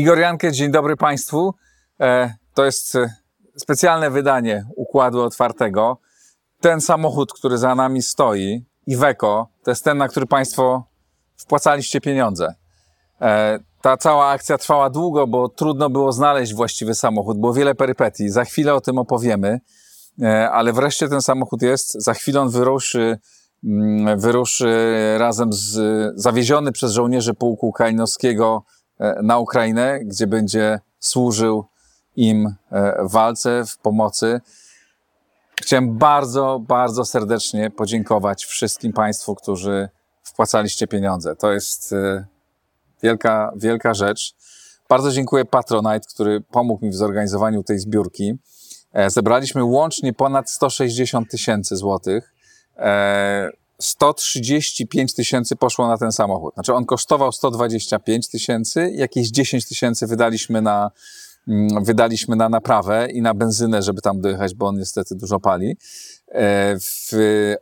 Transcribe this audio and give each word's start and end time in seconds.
Igor 0.00 0.18
Jankę, 0.18 0.52
dzień 0.52 0.70
dobry 0.70 0.96
Państwu. 0.96 1.54
E, 2.00 2.34
to 2.54 2.64
jest 2.64 2.96
e, 2.96 3.14
specjalne 3.56 4.10
wydanie 4.10 4.66
Układu 4.76 5.22
Otwartego. 5.22 5.98
Ten 6.60 6.80
samochód, 6.80 7.32
który 7.32 7.58
za 7.58 7.74
nami 7.74 8.02
stoi, 8.02 8.64
Iveco, 8.86 9.48
to 9.64 9.70
jest 9.70 9.84
ten, 9.84 9.98
na 9.98 10.08
który 10.08 10.26
Państwo 10.26 10.84
wpłacaliście 11.36 12.00
pieniądze. 12.00 12.54
E, 13.20 13.58
ta 13.82 13.96
cała 13.96 14.28
akcja 14.28 14.58
trwała 14.58 14.90
długo, 14.90 15.26
bo 15.26 15.48
trudno 15.48 15.90
było 15.90 16.12
znaleźć 16.12 16.54
właściwy 16.54 16.94
samochód, 16.94 17.38
było 17.38 17.54
wiele 17.54 17.74
perypetii. 17.74 18.28
Za 18.28 18.44
chwilę 18.44 18.74
o 18.74 18.80
tym 18.80 18.98
opowiemy, 18.98 19.60
ale 20.52 20.72
wreszcie 20.72 21.08
ten 21.08 21.22
samochód 21.22 21.62
jest. 21.62 21.92
Za 21.92 22.14
chwilę 22.14 22.40
on 22.40 22.50
wyruszy, 22.50 23.18
mm, 23.64 24.20
wyruszy 24.20 24.96
razem 25.18 25.52
z, 25.52 25.78
zawieziony 26.20 26.72
przez 26.72 26.92
żołnierzy 26.92 27.34
pułku 27.34 27.72
Kalinowskiego 27.72 28.64
E, 28.64 28.79
na 29.22 29.38
Ukrainę, 29.38 30.00
gdzie 30.04 30.26
będzie 30.26 30.80
służył 30.98 31.64
im 32.16 32.54
e, 32.70 33.04
w 33.04 33.10
walce, 33.10 33.64
w 33.66 33.78
pomocy. 33.78 34.40
Chciałem 35.62 35.98
bardzo, 35.98 36.60
bardzo 36.68 37.04
serdecznie 37.04 37.70
podziękować 37.70 38.44
wszystkim 38.44 38.92
Państwu, 38.92 39.34
którzy 39.34 39.88
wpłacaliście 40.22 40.86
pieniądze. 40.86 41.36
To 41.36 41.52
jest 41.52 41.92
e, 41.92 42.26
wielka, 43.02 43.52
wielka 43.56 43.94
rzecz. 43.94 44.34
Bardzo 44.88 45.12
dziękuję 45.12 45.44
Patronite, 45.44 46.06
który 46.14 46.40
pomógł 46.40 46.84
mi 46.84 46.90
w 46.90 46.94
zorganizowaniu 46.94 47.62
tej 47.62 47.78
zbiórki. 47.78 48.38
Zebraliśmy 49.06 49.64
łącznie 49.64 50.12
ponad 50.12 50.50
160 50.50 51.30
tysięcy 51.30 51.76
złotych. 51.76 52.34
135 53.80 55.14
tysięcy 55.14 55.56
poszło 55.56 55.88
na 55.88 55.98
ten 55.98 56.12
samochód. 56.12 56.54
Znaczy 56.54 56.74
on 56.74 56.84
kosztował 56.84 57.32
125 57.32 58.28
tysięcy, 58.28 58.90
jakieś 58.94 59.30
10 59.30 59.68
tysięcy 59.68 60.06
wydaliśmy 60.06 60.62
na, 60.62 60.90
mm, 61.48 61.84
wydaliśmy 61.84 62.36
na 62.36 62.48
naprawę 62.48 63.08
i 63.10 63.22
na 63.22 63.34
benzynę, 63.34 63.82
żeby 63.82 64.00
tam 64.00 64.20
dojechać, 64.20 64.54
bo 64.54 64.66
on 64.66 64.78
niestety 64.78 65.14
dużo 65.14 65.40
pali. 65.40 65.76
E, 66.28 66.76
w, 66.78 67.12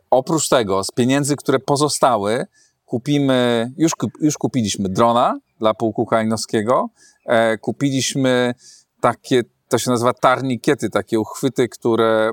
oprócz 0.09 0.49
tego, 0.49 0.83
z 0.83 0.91
pieniędzy, 0.91 1.35
które 1.35 1.59
pozostały, 1.59 2.45
kupimy, 2.85 3.71
już, 3.77 3.91
już 4.21 4.37
kupiliśmy 4.37 4.89
drona 4.89 5.39
dla 5.59 5.73
pułku 5.73 6.05
kalinowskiego, 6.05 6.89
e, 7.25 7.57
kupiliśmy 7.57 8.53
takie, 9.01 9.43
to 9.67 9.77
się 9.77 9.91
nazywa 9.91 10.13
tarnikiety, 10.13 10.89
takie 10.89 11.19
uchwyty, 11.19 11.69
które 11.69 12.31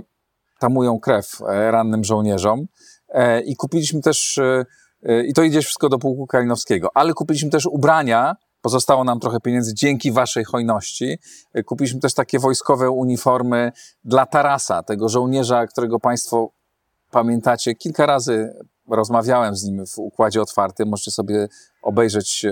tamują 0.58 1.00
krew 1.00 1.40
e, 1.48 1.70
rannym 1.70 2.04
żołnierzom. 2.04 2.66
E, 3.16 3.40
i 3.40 3.56
kupiliśmy 3.56 4.00
też, 4.00 4.38
e, 4.38 4.64
e, 5.02 5.24
i 5.24 5.32
to 5.32 5.42
idzie 5.42 5.60
wszystko 5.62 5.88
do 5.88 5.98
pułku 5.98 6.26
kalinowskiego, 6.26 6.88
ale 6.94 7.12
kupiliśmy 7.12 7.50
też 7.50 7.66
ubrania, 7.66 8.36
pozostało 8.60 9.04
nam 9.04 9.20
trochę 9.20 9.40
pieniędzy 9.40 9.74
dzięki 9.74 10.12
waszej 10.12 10.44
hojności. 10.44 11.18
Kupiliśmy 11.66 12.00
też 12.00 12.14
takie 12.14 12.38
wojskowe 12.38 12.90
uniformy 12.90 13.72
dla 14.04 14.26
Tarasa, 14.26 14.82
tego 14.82 15.08
żołnierza, 15.08 15.66
którego 15.66 16.00
państwo 16.00 16.50
pamiętacie. 17.10 17.74
Kilka 17.74 18.06
razy 18.06 18.54
rozmawiałem 18.90 19.56
z 19.56 19.64
nim 19.64 19.86
w 19.86 19.98
układzie 19.98 20.42
otwartym, 20.42 20.88
możecie 20.88 21.10
sobie 21.10 21.48
obejrzeć 21.82 22.46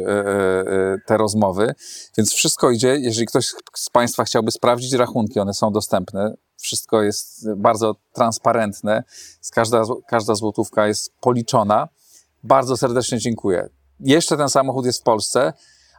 te 1.07 1.17
rozmowy. 1.17 1.75
Więc 2.17 2.33
wszystko 2.33 2.71
idzie. 2.71 2.97
Jeżeli 2.97 3.27
ktoś 3.27 3.55
z 3.77 3.91
Państwa 3.91 4.25
chciałby 4.25 4.51
sprawdzić 4.51 4.93
rachunki, 4.93 5.41
one 5.41 5.55
są 5.55 5.73
dostępne. 5.73 6.35
Wszystko 6.61 7.03
jest 7.03 7.53
bardzo 7.57 7.95
transparentne. 8.12 9.03
Każda, 9.53 9.83
każda 10.09 10.34
złotówka 10.34 10.87
jest 10.87 11.12
policzona. 11.21 11.89
Bardzo 12.43 12.77
serdecznie 12.77 13.19
dziękuję. 13.19 13.69
Jeszcze 14.00 14.37
ten 14.37 14.49
samochód 14.49 14.87
jest 14.87 15.00
w 15.00 15.03
Polsce, 15.03 15.53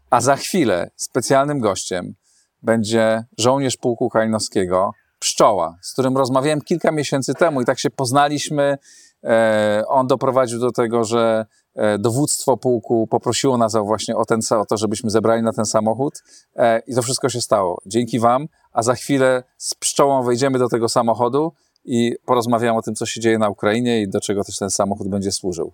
a 0.09 0.21
za 0.21 0.35
chwilę 0.35 0.91
specjalnym 0.95 1.59
gościem 1.59 2.15
będzie 2.63 3.23
żołnierz 3.37 3.77
pułku 3.77 4.09
kalinowskiego, 4.09 4.91
Pszczoła, 5.19 5.77
z 5.81 5.93
którym 5.93 6.17
rozmawiałem 6.17 6.61
kilka 6.61 6.91
miesięcy 6.91 7.33
temu 7.33 7.61
i 7.61 7.65
tak 7.65 7.79
się 7.79 7.89
poznaliśmy. 7.89 8.77
E, 9.25 9.83
on 9.87 10.07
doprowadził 10.07 10.59
do 10.59 10.71
tego, 10.71 11.03
że 11.03 11.45
e, 11.75 11.97
dowództwo 11.97 12.57
pułku 12.57 13.07
poprosiło 13.07 13.57
nas 13.57 13.73
właśnie 13.75 14.15
o, 14.15 14.25
ten, 14.25 14.39
o 14.49 14.65
to, 14.65 14.77
żebyśmy 14.77 15.09
zebrali 15.09 15.43
na 15.43 15.53
ten 15.53 15.65
samochód 15.65 16.23
e, 16.55 16.79
i 16.79 16.95
to 16.95 17.01
wszystko 17.01 17.29
się 17.29 17.41
stało. 17.41 17.81
Dzięki 17.85 18.19
Wam, 18.19 18.47
a 18.71 18.83
za 18.83 18.95
chwilę 18.95 19.43
z 19.57 19.75
pszczołą 19.75 20.23
wejdziemy 20.23 20.59
do 20.59 20.69
tego 20.69 20.89
samochodu 20.89 21.51
i 21.85 22.15
porozmawiamy 22.25 22.77
o 22.77 22.81
tym, 22.81 22.95
co 22.95 23.05
się 23.05 23.21
dzieje 23.21 23.37
na 23.37 23.49
Ukrainie 23.49 24.01
i 24.01 24.09
do 24.09 24.21
czego 24.21 24.43
też 24.43 24.57
ten 24.57 24.69
samochód 24.69 25.07
będzie 25.07 25.31
służył. 25.31 25.73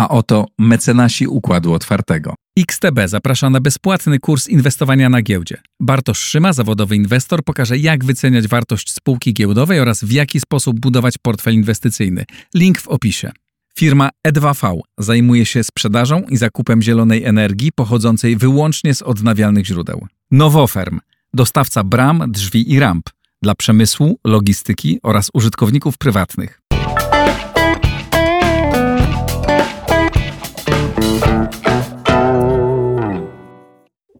A 0.00 0.08
oto 0.08 0.46
mecenasi 0.58 1.26
Układu 1.26 1.72
Otwartego. 1.72 2.34
XTB 2.58 2.98
zaprasza 3.06 3.50
na 3.50 3.60
bezpłatny 3.60 4.18
kurs 4.18 4.48
inwestowania 4.48 5.08
na 5.08 5.22
giełdzie. 5.22 5.56
Bartosz 5.80 6.18
Szyma, 6.18 6.52
zawodowy 6.52 6.96
inwestor, 6.96 7.44
pokaże 7.44 7.78
jak 7.78 8.04
wyceniać 8.04 8.48
wartość 8.48 8.92
spółki 8.92 9.34
giełdowej 9.34 9.80
oraz 9.80 10.04
w 10.04 10.12
jaki 10.12 10.40
sposób 10.40 10.80
budować 10.80 11.14
portfel 11.22 11.54
inwestycyjny. 11.54 12.24
Link 12.54 12.80
w 12.80 12.88
opisie. 12.88 13.32
Firma 13.76 14.10
E2V 14.28 14.80
zajmuje 14.98 15.46
się 15.46 15.64
sprzedażą 15.64 16.22
i 16.22 16.36
zakupem 16.36 16.82
zielonej 16.82 17.24
energii 17.24 17.72
pochodzącej 17.72 18.36
wyłącznie 18.36 18.94
z 18.94 19.02
odnawialnych 19.02 19.66
źródeł. 19.66 20.06
Nowoferm 20.30 21.00
dostawca 21.34 21.84
bram, 21.84 22.24
drzwi 22.28 22.72
i 22.72 22.80
ramp 22.80 23.10
dla 23.42 23.54
przemysłu, 23.54 24.18
logistyki 24.24 24.98
oraz 25.02 25.30
użytkowników 25.34 25.98
prywatnych. 25.98 26.60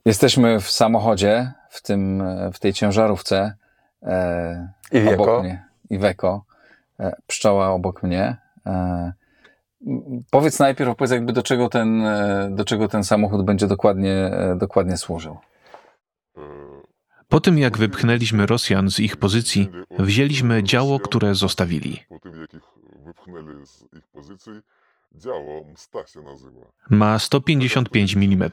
Jesteśmy 0.05 0.61
w 0.61 0.71
samochodzie, 0.71 1.53
w, 1.71 1.83
tym, 1.83 2.23
w 2.53 2.59
tej 2.59 2.73
ciężarówce. 2.73 3.55
E. 4.03 4.73
Obok 5.15 5.43
mnie. 5.43 5.65
Iveco. 5.91 6.45
E, 7.01 7.17
pszczoła 7.27 7.69
obok 7.71 8.03
mnie. 8.03 8.37
E, 8.67 9.13
powiedz 10.31 10.59
najpierw, 10.59 10.91
opowiedz 10.91 11.13
jakby 11.13 11.33
do 11.33 11.43
czego 11.43 11.69
ten, 11.69 12.07
e, 12.07 12.51
do 12.53 12.65
czego 12.65 12.89
ten 12.89 13.05
samochód 13.05 13.45
będzie 13.45 13.67
dokładnie, 13.67 14.13
e, 14.13 14.57
dokładnie 14.59 14.97
służył. 14.97 15.39
Po 17.29 17.41
tym, 17.41 17.59
jak 17.59 17.79
wypchnęliśmy 17.79 18.47
Rosjan 18.47 18.91
z 18.91 19.01
ich 19.01 19.17
pozycji, 19.17 19.69
wzięliśmy 19.99 20.63
działo, 20.63 21.01
które 21.01 21.35
zostawili. 21.35 22.05
Po 22.09 22.19
tym, 22.19 22.41
jak 22.41 22.55
ich 22.55 22.63
wypchnęli 23.05 23.67
z 23.67 23.83
ich 23.99 24.09
pozycji, 24.13 24.53
działo 25.15 25.65
Msta 25.73 26.07
się 26.07 26.23
nazywa. 26.23 26.61
Ma 26.91 27.19
155 27.19 28.17
mm. 28.17 28.51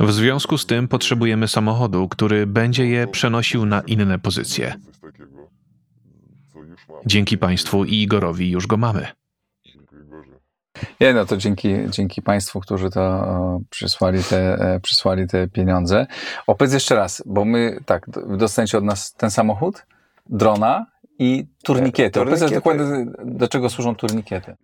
W 0.00 0.12
związku 0.12 0.58
z 0.58 0.66
tym 0.66 0.88
potrzebujemy 0.88 1.48
samochodu, 1.48 2.08
który 2.08 2.46
będzie 2.46 2.86
je 2.86 3.06
przenosił 3.06 3.66
na 3.66 3.80
inne 3.80 4.18
pozycje. 4.18 4.74
Dzięki 7.06 7.38
Państwu 7.38 7.84
i 7.84 8.02
Igorowi 8.02 8.50
już 8.50 8.66
go 8.66 8.76
mamy. 8.76 9.06
Nie, 11.00 11.14
no 11.14 11.26
to 11.26 11.36
dzięki, 11.36 11.74
dzięki 11.90 12.22
Państwu, 12.22 12.60
którzy 12.60 12.90
to 12.90 13.00
o, 13.00 13.60
przysłali, 13.70 14.24
te, 14.24 14.58
e, 14.58 14.80
przysłali 14.80 15.28
te 15.28 15.48
pieniądze. 15.48 16.06
Opowiedz 16.46 16.74
jeszcze 16.74 16.94
raz, 16.94 17.22
bo 17.26 17.44
my 17.44 17.80
tak, 17.86 18.06
dostaniecie 18.38 18.78
od 18.78 18.84
nas 18.84 19.12
ten 19.12 19.30
samochód, 19.30 19.86
drona 20.26 20.86
i 21.18 21.46
turnikiety. 21.62 22.20
Opowiedz 22.20 22.50
dokładnie, 22.50 23.06
do 23.24 23.48
czego 23.48 23.70
służą 23.70 23.94
turnikiety. 23.94 24.56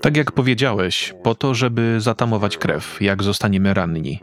Tak 0.00 0.16
jak 0.16 0.32
powiedziałeś, 0.32 1.14
po 1.22 1.34
to, 1.34 1.54
żeby 1.54 2.00
zatamować 2.00 2.58
krew, 2.58 3.00
jak 3.00 3.22
zostaniemy 3.22 3.74
ranni. 3.74 4.20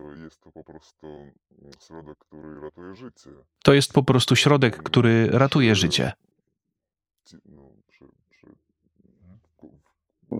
To 3.64 3.74
jest 3.74 3.94
po 3.94 4.04
prostu 4.04 4.36
środek, 4.36 4.84
który 4.84 5.28
ratuje 5.32 5.76
życie. 5.76 6.12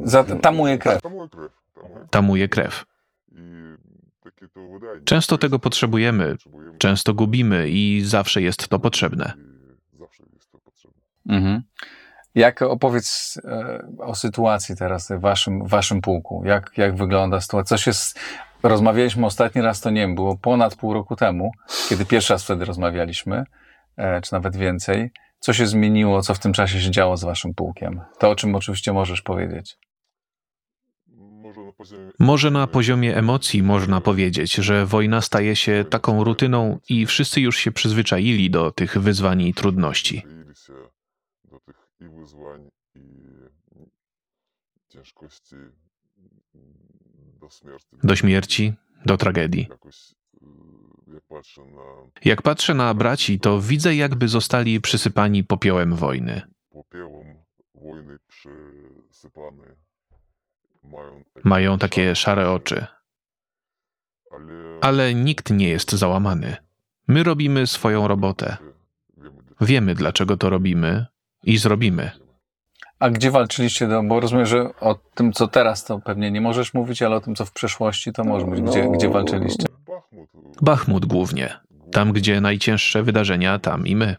Zatamuje 0.04 0.78
krew. 0.78 1.02
Tamuje 2.10 2.50
krew. 2.50 2.86
Często 5.06 5.38
tego 5.38 5.60
potrzebujemy, 5.60 6.36
często 6.78 7.14
gubimy 7.14 7.70
i 7.70 8.02
zawsze 8.06 8.42
jest 8.42 8.68
to 8.68 8.80
potrzebne. 8.80 9.55
Mhm. 11.30 11.64
Jak 12.36 12.62
opowiedz 12.62 13.40
e, 13.46 13.80
o 14.00 14.16
sytuacji 14.16 14.76
teraz 14.76 15.12
w 15.12 15.20
waszym, 15.20 15.68
waszym 15.68 16.02
pułku? 16.02 16.44
Jak, 16.46 16.72
jak 16.78 16.96
wygląda 16.96 17.42
sytuacja? 17.42 17.78
Coś 17.78 17.88
jest, 17.88 18.20
rozmawialiśmy 18.64 19.26
ostatni 19.26 19.62
raz, 19.62 19.82
to 19.82 19.90
nie 19.90 20.02
wiem, 20.02 20.16
było 20.16 20.38
ponad 20.38 20.76
pół 20.76 20.94
roku 20.94 21.16
temu, 21.16 21.52
kiedy 21.90 22.06
pierwszy 22.06 22.34
raz 22.34 22.44
wtedy 22.44 22.66
rozmawialiśmy, 22.66 23.44
e, 23.98 24.22
czy 24.22 24.34
nawet 24.34 24.56
więcej. 24.56 25.12
Co 25.40 25.54
się 25.54 25.68
zmieniło, 25.68 26.22
co 26.22 26.34
w 26.34 26.40
tym 26.40 26.54
czasie 26.54 26.82
się 26.82 26.92
działo 26.92 27.18
z 27.18 27.24
waszym 27.24 27.54
pułkiem? 27.54 28.02
To, 28.20 28.30
o 28.30 28.36
czym 28.36 28.56
oczywiście 28.56 28.94
możesz 28.94 29.22
powiedzieć. 29.22 29.78
Może 32.20 32.52
na 32.52 32.68
poziomie 32.68 33.18
emocji 33.18 33.64
można 33.64 34.02
powiedzieć, 34.02 34.54
że 34.54 34.86
wojna 34.86 35.22
staje 35.22 35.56
się 35.56 35.86
taką 35.90 36.24
rutyną 36.24 36.80
i 36.90 37.06
wszyscy 37.06 37.42
już 37.42 37.58
się 37.58 37.72
przyzwyczaili 37.72 38.50
do 38.50 38.72
tych 38.72 38.98
wyzwań 38.98 39.42
i 39.42 39.54
trudności. 39.54 40.35
Do 48.04 48.16
śmierci, 48.16 48.74
do 49.06 49.18
tragedii. 49.18 49.70
Jak 52.26 52.42
patrzę 52.42 52.74
na 52.74 52.94
braci, 52.94 53.40
to 53.40 53.62
widzę, 53.62 53.96
jakby 53.96 54.28
zostali 54.28 54.82
przysypani 54.82 55.44
popiołem 55.44 55.96
wojny. 55.96 56.42
Mają 61.44 61.78
takie 61.80 62.16
szare 62.16 62.52
oczy. 62.52 62.86
Ale 64.82 65.14
nikt 65.14 65.50
nie 65.50 65.70
jest 65.70 65.92
załamany. 65.92 66.58
My 67.08 67.24
robimy 67.24 67.68
swoją 67.68 68.08
robotę. 68.08 68.58
Wiemy, 69.62 69.96
dlaczego 69.96 70.38
to 70.38 70.50
robimy 70.50 71.06
i 71.46 71.58
zrobimy. 71.58 72.12
A 73.00 73.10
gdzie 73.10 73.32
walczyliście? 73.32 73.88
Do, 73.88 74.04
bo 74.04 74.20
rozumiem, 74.20 74.46
że 74.46 74.70
o 74.80 74.96
tym, 74.96 75.34
co 75.34 75.48
teraz, 75.48 75.86
to 75.86 76.00
pewnie 76.00 76.32
nie 76.32 76.42
możesz 76.42 76.74
mówić, 76.74 77.02
ale 77.02 77.16
o 77.16 77.22
tym, 77.22 77.36
co 77.36 77.46
w 77.46 77.52
przeszłości, 77.52 78.14
to 78.14 78.24
może 78.24 78.46
być. 78.46 78.62
Gdzie, 78.62 78.86
No, 78.86 78.92
gdzie 78.92 79.10
walczyliście? 79.10 79.66
Bachmut 80.62 81.06
głównie. 81.06 81.60
Tam, 81.92 82.14
gdzie 82.14 82.42
najcięższe 82.42 83.04
wydarzenia, 83.04 83.60
tam 83.60 83.88
i 83.88 83.96
my. 83.96 84.16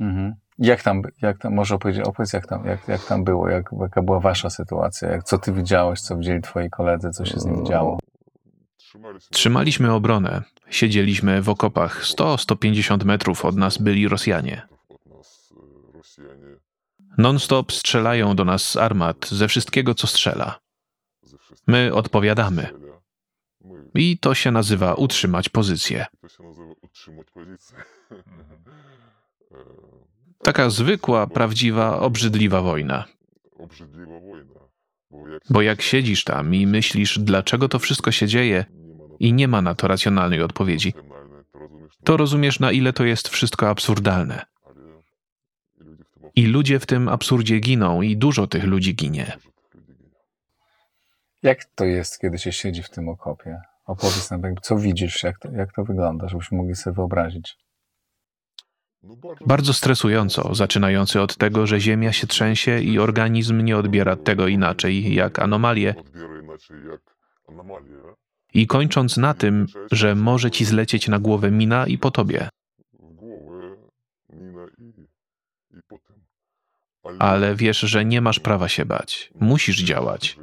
Mhm. 0.00 0.34
Jak 0.58 0.82
tam, 0.82 1.02
jak 1.22 1.38
tam, 1.38 1.54
może 1.54 1.74
opowiedzieć, 1.74 2.04
opowiedz, 2.06 2.32
jak 2.32 2.46
tam, 2.46 2.66
jak, 2.66 2.88
jak 2.88 3.04
tam 3.04 3.24
było, 3.24 3.48
jak, 3.48 3.70
jaka 3.80 4.02
była 4.02 4.20
wasza 4.20 4.50
sytuacja, 4.50 5.10
jak, 5.10 5.24
co 5.24 5.38
ty 5.38 5.52
widziałeś, 5.52 6.00
co 6.00 6.16
widzieli 6.16 6.42
twoi 6.42 6.70
koledzy, 6.70 7.10
co 7.10 7.24
się 7.24 7.40
z 7.40 7.44
nimi 7.44 7.66
działo? 7.66 7.98
Trzymaliśmy 9.30 9.92
obronę. 9.92 10.42
Siedzieliśmy 10.70 11.42
w 11.42 11.48
okopach. 11.48 12.04
100-150 12.04 13.04
metrów 13.04 13.44
od 13.44 13.56
nas 13.56 13.78
byli 13.78 14.08
Rosjanie. 14.08 14.68
Non-stop 17.18 17.72
strzelają 17.72 18.36
do 18.36 18.44
nas 18.44 18.70
z 18.70 18.76
armat, 18.76 19.28
ze 19.28 19.48
wszystkiego, 19.48 19.94
co 19.94 20.06
strzela. 20.06 20.60
My 21.66 21.94
odpowiadamy. 21.94 22.68
I 23.94 24.18
to 24.18 24.34
się 24.34 24.50
nazywa 24.50 24.94
utrzymać 24.94 25.48
pozycję. 25.48 26.06
Taka 30.42 30.70
zwykła, 30.70 31.26
prawdziwa, 31.26 32.00
obrzydliwa 32.00 32.62
wojna. 32.62 33.04
Bo 35.50 35.62
jak 35.62 35.82
siedzisz 35.82 36.24
tam 36.24 36.54
i 36.54 36.66
myślisz, 36.66 37.18
dlaczego 37.18 37.68
to 37.68 37.78
wszystko 37.78 38.12
się 38.12 38.26
dzieje, 38.26 38.64
i 39.20 39.32
nie 39.32 39.48
ma 39.48 39.62
na 39.62 39.74
to 39.74 39.88
racjonalnej 39.88 40.42
odpowiedzi, 40.42 40.94
to 42.04 42.16
rozumiesz, 42.16 42.60
na 42.60 42.72
ile 42.72 42.92
to 42.92 43.04
jest 43.04 43.28
wszystko 43.28 43.68
absurdalne. 43.68 44.46
I 46.34 46.46
ludzie 46.46 46.78
w 46.78 46.86
tym 46.86 47.08
absurdzie 47.08 47.58
giną, 47.60 48.02
i 48.02 48.16
dużo 48.16 48.46
tych 48.46 48.64
ludzi 48.64 48.94
ginie. 48.94 49.36
Jak 51.42 51.64
to 51.64 51.84
jest, 51.84 52.18
kiedy 52.18 52.38
się 52.38 52.52
siedzi 52.52 52.82
w 52.82 52.90
tym 52.90 53.08
okopie? 53.08 53.60
Opowiedz 53.86 54.30
nam, 54.30 54.42
co 54.62 54.76
widzisz, 54.76 55.22
jak 55.22 55.38
to, 55.38 55.50
jak 55.50 55.72
to 55.72 55.84
wygląda, 55.84 56.28
żebyśmy 56.28 56.58
mogli 56.58 56.74
sobie 56.74 56.94
wyobrazić. 56.94 57.56
Bardzo 59.46 59.72
stresująco, 59.72 60.54
zaczynający 60.54 61.20
od 61.20 61.36
tego, 61.36 61.66
że 61.66 61.80
ziemia 61.80 62.12
się 62.12 62.26
trzęsie 62.26 62.80
i 62.80 62.98
organizm 62.98 63.60
nie 63.60 63.76
odbiera 63.76 64.16
tego 64.16 64.48
inaczej 64.48 65.14
jak 65.14 65.38
anomalię, 65.38 65.94
i 68.54 68.66
kończąc 68.66 69.16
na 69.16 69.34
tym, 69.34 69.66
że 69.92 70.14
może 70.14 70.50
ci 70.50 70.64
zlecieć 70.64 71.08
na 71.08 71.18
głowę 71.18 71.50
mina 71.50 71.86
i 71.86 71.98
po 71.98 72.10
tobie. 72.10 72.48
Ale 77.18 77.54
wiesz, 77.54 77.80
że 77.80 78.04
nie 78.04 78.20
masz 78.20 78.40
prawa 78.40 78.68
się 78.68 78.84
bać. 78.84 79.30
Musisz 79.34 79.82
działać. 79.82 80.38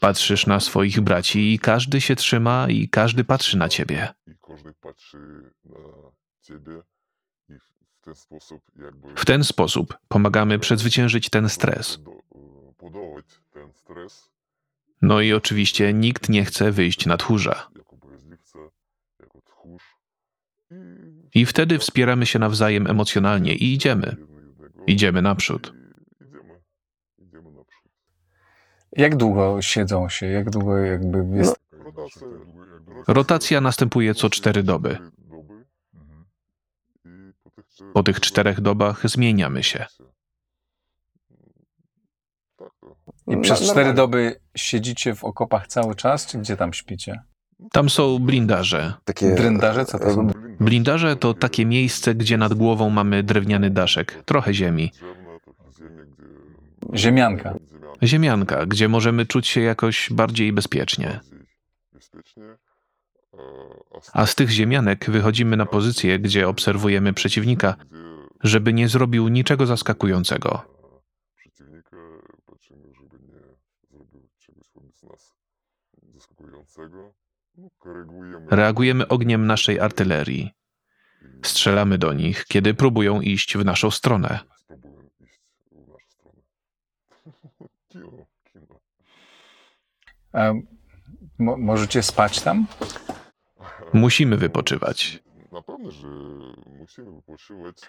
Patrzysz 0.00 0.46
na 0.46 0.60
swoich 0.60 1.00
braci 1.00 1.54
i 1.54 1.58
każdy 1.58 2.00
się 2.00 2.16
trzyma 2.16 2.66
i 2.68 2.88
każdy 2.88 3.24
patrzy 3.24 3.56
na 3.58 3.68
ciebie. 3.68 4.08
W 9.16 9.24
ten 9.24 9.44
sposób 9.44 9.98
pomagamy 10.08 10.58
przezwyciężyć 10.58 11.30
ten 11.30 11.48
stres. 11.48 11.98
No 15.02 15.20
i 15.20 15.32
oczywiście 15.32 15.92
nikt 15.92 16.28
nie 16.28 16.44
chce 16.44 16.72
wyjść 16.72 17.06
na 17.06 17.16
tchórza. 17.16 17.68
I 21.34 21.46
wtedy 21.46 21.78
wspieramy 21.78 22.26
się 22.26 22.38
nawzajem 22.38 22.86
emocjonalnie 22.86 23.54
i 23.54 23.74
idziemy. 23.74 24.16
Idziemy 24.86 25.22
naprzód. 25.22 25.72
Jak 28.92 29.16
długo 29.16 29.62
siedzą 29.62 30.08
się? 30.08 30.26
Jak 30.26 30.50
długo 30.50 30.76
jakby 30.76 31.36
jest... 31.36 31.56
Rotacja 33.08 33.60
następuje 33.60 34.14
co 34.14 34.30
cztery 34.30 34.62
doby. 34.62 34.98
Po 37.94 38.02
tych 38.02 38.20
czterech 38.20 38.60
dobach 38.60 39.08
zmieniamy 39.08 39.62
się. 39.62 39.86
I 43.28 43.36
przez 43.40 43.70
cztery 43.70 43.94
doby 43.94 44.40
siedzicie 44.56 45.14
w 45.14 45.24
okopach 45.24 45.66
cały 45.66 45.94
czas, 45.94 46.26
czy 46.26 46.38
gdzie 46.38 46.56
tam 46.56 46.72
śpicie? 46.72 47.22
Tam 47.72 47.90
są 47.90 48.18
blindarze. 48.18 48.94
Takie 49.04 49.34
Dryndarze? 49.34 49.84
Co 49.84 49.98
to 49.98 50.14
są? 50.14 50.30
Blindarze 50.60 51.16
to 51.16 51.34
takie 51.34 51.66
miejsce, 51.66 52.14
gdzie 52.14 52.36
nad 52.36 52.54
głową 52.54 52.90
mamy 52.90 53.22
drewniany 53.22 53.70
daszek, 53.70 54.22
trochę 54.24 54.54
ziemi. 54.54 54.92
Ziemianka. 56.94 57.54
Ziemianka, 58.02 58.66
gdzie 58.66 58.88
możemy 58.88 59.26
czuć 59.26 59.46
się 59.46 59.60
jakoś 59.60 60.08
bardziej 60.12 60.52
bezpiecznie. 60.52 61.20
A 64.12 64.26
z 64.26 64.34
tych 64.34 64.50
ziemianek 64.50 65.10
wychodzimy 65.10 65.56
na 65.56 65.66
pozycję, 65.66 66.18
gdzie 66.18 66.48
obserwujemy 66.48 67.12
przeciwnika, 67.12 67.76
żeby 68.42 68.72
nie 68.72 68.88
zrobił 68.88 69.28
niczego 69.28 69.66
zaskakującego. 69.66 70.62
Reagujemy 78.50 79.08
ogniem 79.08 79.46
naszej 79.46 79.80
artylerii. 79.80 80.50
Strzelamy 81.42 81.98
do 81.98 82.12
nich, 82.12 82.44
kiedy 82.44 82.74
próbują 82.74 83.20
iść 83.20 83.56
w 83.56 83.64
naszą 83.64 83.90
stronę. 83.90 84.40
A 90.32 90.52
mo- 91.38 91.56
możecie 91.56 92.02
spać 92.02 92.40
tam? 92.40 92.66
Musimy 93.92 94.36
wypoczywać. 94.36 95.22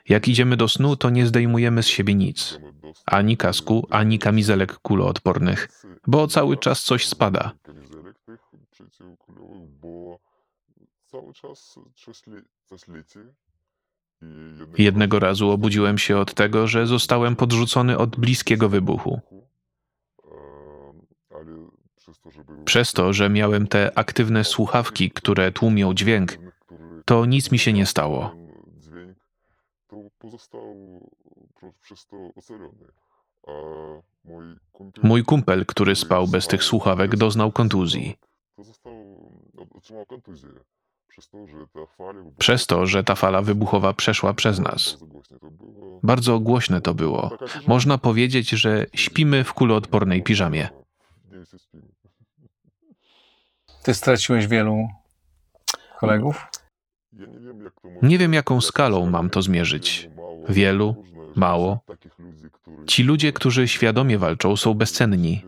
Jak 0.09 0.27
idziemy 0.27 0.57
do 0.57 0.67
snu, 0.67 0.95
to 0.95 1.09
nie 1.09 1.25
zdejmujemy 1.25 1.83
z 1.83 1.87
siebie 1.87 2.15
nic. 2.15 2.59
Ani 3.05 3.37
kasku, 3.37 3.87
ani 3.89 4.19
kamizelek 4.19 4.73
kuloodpornych, 4.79 5.67
bo 6.07 6.27
cały 6.27 6.57
czas 6.57 6.83
coś 6.83 7.07
spada. 7.07 7.51
Jednego 14.77 15.19
razu 15.19 15.49
obudziłem 15.49 15.97
się 15.97 16.17
od 16.17 16.33
tego, 16.33 16.67
że 16.67 16.87
zostałem 16.87 17.35
podrzucony 17.35 17.97
od 17.97 18.15
bliskiego 18.15 18.69
wybuchu. 18.69 19.21
Przez 22.65 22.93
to, 22.93 23.13
że 23.13 23.29
miałem 23.29 23.67
te 23.67 23.97
aktywne 23.97 24.43
słuchawki, 24.43 25.11
które 25.11 25.51
tłumią 25.51 25.93
dźwięk, 25.93 26.37
to 27.05 27.25
nic 27.25 27.51
mi 27.51 27.59
się 27.59 27.73
nie 27.73 27.85
stało. 27.85 28.35
Mój 35.03 35.23
kumpel, 35.23 35.65
który 35.65 35.95
spał 35.95 36.27
bez 36.27 36.47
tych 36.47 36.63
słuchawek, 36.63 37.15
doznał 37.15 37.51
kontuzji. 37.51 38.17
Przez 42.37 42.67
to, 42.67 42.85
że 42.85 43.03
ta 43.03 43.15
fala 43.15 43.41
wybuchowa 43.41 43.93
przeszła 43.93 44.33
przez 44.33 44.59
nas. 44.59 44.97
Bardzo 46.03 46.39
głośne 46.39 46.81
to 46.81 46.93
było. 46.93 47.37
Można 47.67 47.97
powiedzieć, 47.97 48.49
że 48.49 48.85
śpimy 48.95 49.43
w 49.43 49.53
kuloodpornej 49.53 50.23
piżamie. 50.23 50.69
Ty 53.87 53.93
straciłeś 53.93 54.47
wielu 54.47 54.87
kolegów? 55.99 56.47
Nie 58.01 58.17
wiem, 58.17 58.33
jaką 58.33 58.61
skalą 58.61 59.09
mam 59.09 59.29
to 59.29 59.41
zmierzyć. 59.41 60.09
Wielu, 60.49 61.05
mało. 61.35 61.79
Ci 62.87 63.03
ludzie, 63.03 63.33
którzy 63.33 63.67
świadomie 63.67 64.17
walczą, 64.17 64.57
są 64.57 64.73
bezcenni. 64.73 65.45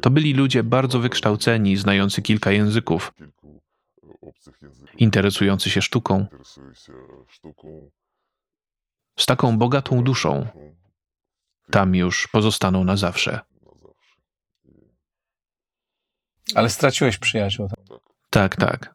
To 0.00 0.10
byli 0.10 0.34
ludzie 0.34 0.62
bardzo 0.62 1.00
wykształceni, 1.00 1.76
znający 1.76 2.22
kilka 2.22 2.50
języków, 2.50 3.12
interesujący 4.98 5.70
się 5.70 5.82
sztuką. 5.82 6.26
taką 9.26 9.58
bogatą 9.58 10.02
duszą, 10.02 10.46
tam 11.70 11.94
już 11.94 12.28
pozostaną 12.28 12.84
na 12.84 12.96
zawsze. 12.96 13.40
Ale 16.54 16.70
straciłeś 16.70 17.18
przyjaciół. 17.18 17.68
Tak, 18.30 18.56
tak. 18.56 18.94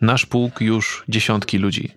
Nasz 0.00 0.26
pułk 0.26 0.60
już 0.60 1.04
dziesiątki 1.08 1.58
ludzi. 1.58 1.94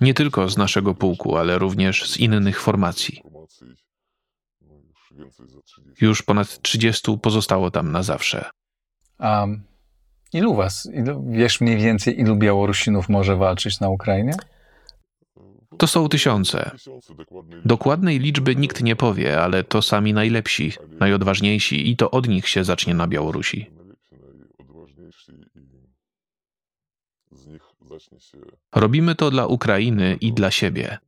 Nie 0.00 0.14
tylko 0.14 0.48
z 0.48 0.56
naszego 0.56 0.94
pułku, 0.94 1.36
ale 1.36 1.58
również 1.58 2.10
z 2.10 2.16
innych 2.16 2.60
formacji. 2.60 3.22
Już 6.00 6.22
ponad 6.22 6.62
30 6.62 7.18
pozostało 7.22 7.70
tam 7.70 7.92
na 7.92 8.02
zawsze. 8.02 8.50
A 9.18 9.46
ilu 10.32 10.54
was, 10.54 10.88
ilu, 10.94 11.24
wiesz 11.30 11.60
mniej 11.60 11.76
więcej, 11.76 12.20
ilu 12.20 12.36
Białorusinów 12.36 13.08
może 13.08 13.36
walczyć 13.36 13.80
na 13.80 13.88
Ukrainie? 13.88 14.32
To 15.80 15.86
są 15.86 16.08
tysiące. 16.08 16.70
Dokładnej 17.64 18.18
liczby 18.18 18.56
nikt 18.56 18.82
nie 18.82 18.96
powie, 18.96 19.42
ale 19.42 19.64
to 19.64 19.82
sami 19.82 20.12
najlepsi, 20.12 20.72
najodważniejsi 21.00 21.90
i 21.90 21.96
to 21.96 22.10
od 22.10 22.28
nich 22.28 22.48
się 22.48 22.64
zacznie 22.64 22.94
na 22.94 23.06
Białorusi. 23.06 23.70
Robimy 28.74 29.14
to 29.14 29.30
dla 29.30 29.46
Ukrainy 29.46 30.16
i 30.20 30.32
dla 30.32 30.50
siebie. 30.50 30.98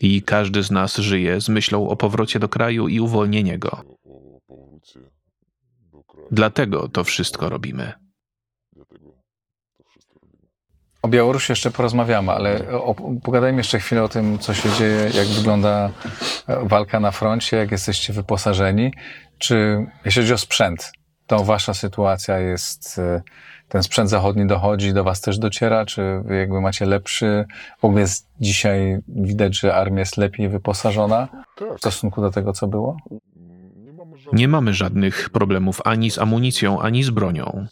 I 0.00 0.22
każdy 0.22 0.62
z 0.62 0.70
nas 0.70 0.96
żyje 0.96 1.40
z 1.40 1.48
myślą 1.48 1.88
o 1.88 1.96
powrocie 1.96 2.38
do 2.38 2.48
kraju 2.48 2.88
i 2.88 3.00
uwolnieniu 3.00 3.58
go. 3.58 3.82
Dlatego 6.30 6.88
to 6.88 7.04
wszystko 7.04 7.48
robimy. 7.48 8.07
O 11.02 11.08
Białorusi 11.08 11.52
jeszcze 11.52 11.70
porozmawiamy, 11.70 12.32
ale 12.32 12.60
pogadajmy 13.22 13.58
jeszcze 13.58 13.78
chwilę 13.78 14.02
o 14.02 14.08
tym, 14.08 14.38
co 14.38 14.54
się 14.54 14.70
dzieje, 14.72 15.10
jak 15.14 15.26
wygląda 15.26 15.90
e, 16.46 16.68
walka 16.68 17.00
na 17.00 17.10
froncie, 17.10 17.56
jak 17.56 17.70
jesteście 17.70 18.12
wyposażeni. 18.12 18.92
Czy 19.38 19.86
jeśli 20.04 20.22
chodzi 20.22 20.32
o 20.32 20.38
sprzęt, 20.38 20.92
to 21.26 21.44
wasza 21.44 21.74
sytuacja 21.74 22.38
jest, 22.38 22.98
e, 22.98 23.22
ten 23.68 23.82
sprzęt 23.82 24.10
zachodni 24.10 24.46
dochodzi, 24.46 24.92
do 24.92 25.04
was 25.04 25.20
też 25.20 25.38
dociera, 25.38 25.86
czy 25.86 26.22
jakby 26.40 26.60
macie 26.60 26.86
lepszy, 26.86 27.44
w 27.78 27.84
ogóle 27.84 28.00
jest 28.00 28.26
dzisiaj 28.40 28.98
widać, 29.08 29.58
że 29.58 29.74
armia 29.74 29.98
jest 29.98 30.16
lepiej 30.16 30.48
wyposażona 30.48 31.28
w 31.76 31.78
stosunku 31.78 32.20
do 32.20 32.30
tego, 32.30 32.52
co 32.52 32.66
było? 32.66 32.96
Nie 34.32 34.48
mamy 34.48 34.74
żadnych 34.74 35.30
problemów 35.30 35.80
ani 35.84 36.10
z 36.10 36.18
amunicją, 36.18 36.80
ani 36.80 37.02
z 37.02 37.10
bronią. 37.10 37.66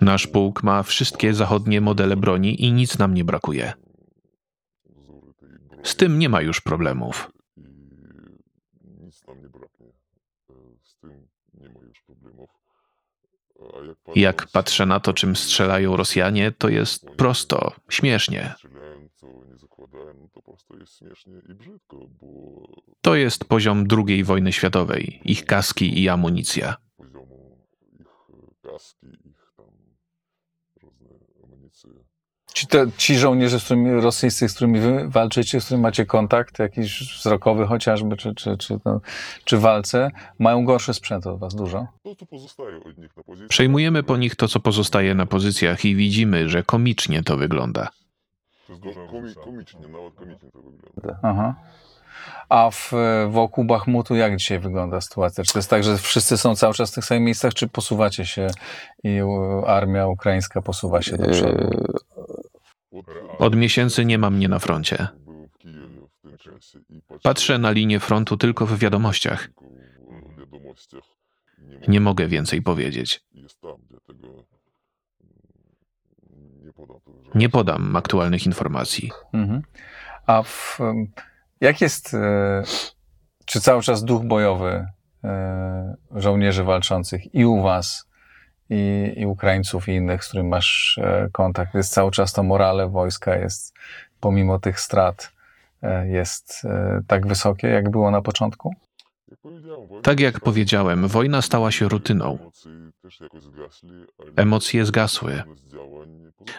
Nasz 0.00 0.26
pułk 0.26 0.62
ma 0.62 0.82
wszystkie 0.82 1.34
zachodnie 1.34 1.80
modele 1.80 2.16
broni 2.16 2.64
i 2.64 2.72
nic 2.72 2.98
nam 2.98 3.14
nie 3.14 3.24
brakuje. 3.24 3.72
Z 5.82 5.96
tym 5.96 6.18
nie 6.18 6.28
ma 6.28 6.40
już 6.40 6.60
problemów. 6.60 7.30
Jak 14.14 14.46
patrzę 14.46 14.86
na 14.86 15.00
to, 15.00 15.14
czym 15.14 15.36
strzelają 15.36 15.96
Rosjanie, 15.96 16.52
to 16.52 16.68
jest 16.68 17.06
prosto, 17.16 17.72
śmiesznie. 17.88 18.54
To 23.00 23.14
jest 23.14 23.44
poziom 23.44 23.86
II 24.08 24.24
wojny 24.24 24.52
światowej, 24.52 25.20
ich 25.24 25.44
kaski 25.44 26.02
i 26.02 26.08
amunicja. 26.08 26.85
Ci, 32.54 32.66
te, 32.66 32.86
ci 32.96 33.18
żołnierze 33.18 33.60
z 33.60 33.64
którymi, 33.64 33.90
rosyjscy, 33.90 34.48
z 34.48 34.54
którymi 34.54 34.80
wy 34.80 35.08
walczycie, 35.08 35.60
z 35.60 35.64
którymi 35.64 35.82
macie 35.82 36.06
kontakt, 36.06 36.58
jakiś 36.58 37.18
wzrokowy 37.18 37.66
chociażby, 37.66 38.16
czy, 38.16 38.34
czy, 38.34 38.56
czy, 38.56 38.78
no, 38.84 39.00
czy 39.44 39.58
walce, 39.58 40.10
mają 40.38 40.64
gorszy 40.64 40.94
sprzęt 40.94 41.26
od 41.26 41.38
was 41.38 41.54
dużo? 41.54 41.86
Przejmujemy 43.48 44.02
po 44.02 44.16
nich 44.16 44.36
to, 44.36 44.48
co 44.48 44.60
pozostaje 44.60 45.14
na 45.14 45.26
pozycjach 45.26 45.84
i 45.84 45.96
widzimy, 45.96 46.48
że 46.48 46.62
komicznie 46.62 47.22
to 47.22 47.36
wygląda. 47.36 47.88
Komicznie, 49.44 49.80
nawet 49.80 50.14
komicznie 50.14 50.50
to 50.50 50.62
wygląda. 50.62 51.18
Aha. 51.22 51.54
A 52.48 52.70
w, 52.70 52.92
wokół 53.28 53.64
Bachmutu 53.64 54.14
jak 54.14 54.36
dzisiaj 54.36 54.58
wygląda 54.58 55.00
sytuacja? 55.00 55.44
Czy 55.44 55.52
to 55.52 55.58
jest 55.58 55.70
tak, 55.70 55.84
że 55.84 55.98
wszyscy 55.98 56.38
są 56.38 56.56
cały 56.56 56.74
czas 56.74 56.90
w 56.90 56.94
tych 56.94 57.04
samych 57.04 57.22
miejscach, 57.22 57.54
czy 57.54 57.68
posuwacie 57.68 58.26
się 58.26 58.46
i 59.04 59.20
armia 59.66 60.06
ukraińska 60.06 60.62
posuwa 60.62 61.02
się 61.02 61.16
do 61.16 61.30
przodu? 61.30 61.70
Od 63.38 63.56
miesięcy 63.56 64.04
nie 64.04 64.18
ma 64.18 64.30
mnie 64.30 64.48
na 64.48 64.58
froncie. 64.58 65.08
Patrzę 67.22 67.58
na 67.58 67.70
linię 67.70 68.00
frontu 68.00 68.36
tylko 68.36 68.66
w 68.66 68.78
wiadomościach. 68.78 69.48
Nie 71.88 72.00
mogę 72.00 72.26
więcej 72.26 72.62
powiedzieć. 72.62 73.24
Nie 77.34 77.48
podam 77.48 77.96
aktualnych 77.96 78.46
informacji. 78.46 79.10
Mhm. 79.32 79.62
A 80.26 80.42
w, 80.42 80.78
jak 81.60 81.80
jest, 81.80 82.14
e, 82.14 82.62
czy 83.44 83.60
cały 83.60 83.82
czas 83.82 84.04
duch 84.04 84.24
bojowy 84.24 84.86
e, 85.24 85.96
żołnierzy 86.14 86.64
walczących 86.64 87.34
i 87.34 87.46
u 87.46 87.62
was, 87.62 88.06
i, 88.70 89.12
i 89.16 89.26
Ukraińców, 89.26 89.88
i 89.88 89.92
innych, 89.92 90.24
z 90.24 90.28
którymi 90.28 90.48
masz 90.48 90.98
e, 91.02 91.28
kontakt, 91.32 91.74
jest 91.74 91.92
cały 91.92 92.10
czas 92.10 92.32
to 92.32 92.42
morale 92.42 92.88
wojska 92.88 93.36
jest, 93.36 93.74
pomimo 94.20 94.58
tych 94.58 94.80
strat, 94.80 95.36
jest 96.04 96.66
tak 97.06 97.26
wysokie, 97.26 97.68
jak 97.68 97.90
było 97.90 98.10
na 98.10 98.22
początku? 98.22 98.74
Tak 100.02 100.20
jak 100.20 100.40
powiedziałem, 100.40 101.08
wojna 101.08 101.42
stała 101.42 101.70
się 101.70 101.88
rutyną. 101.88 102.38
Emocje 104.36 104.86
zgasły, 104.86 105.42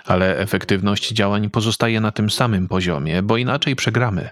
ale 0.05 0.37
efektywność 0.37 1.11
działań 1.11 1.49
pozostaje 1.49 2.01
na 2.01 2.11
tym 2.11 2.29
samym 2.29 2.67
poziomie, 2.67 3.23
bo 3.23 3.37
inaczej 3.37 3.75
przegramy. 3.75 4.29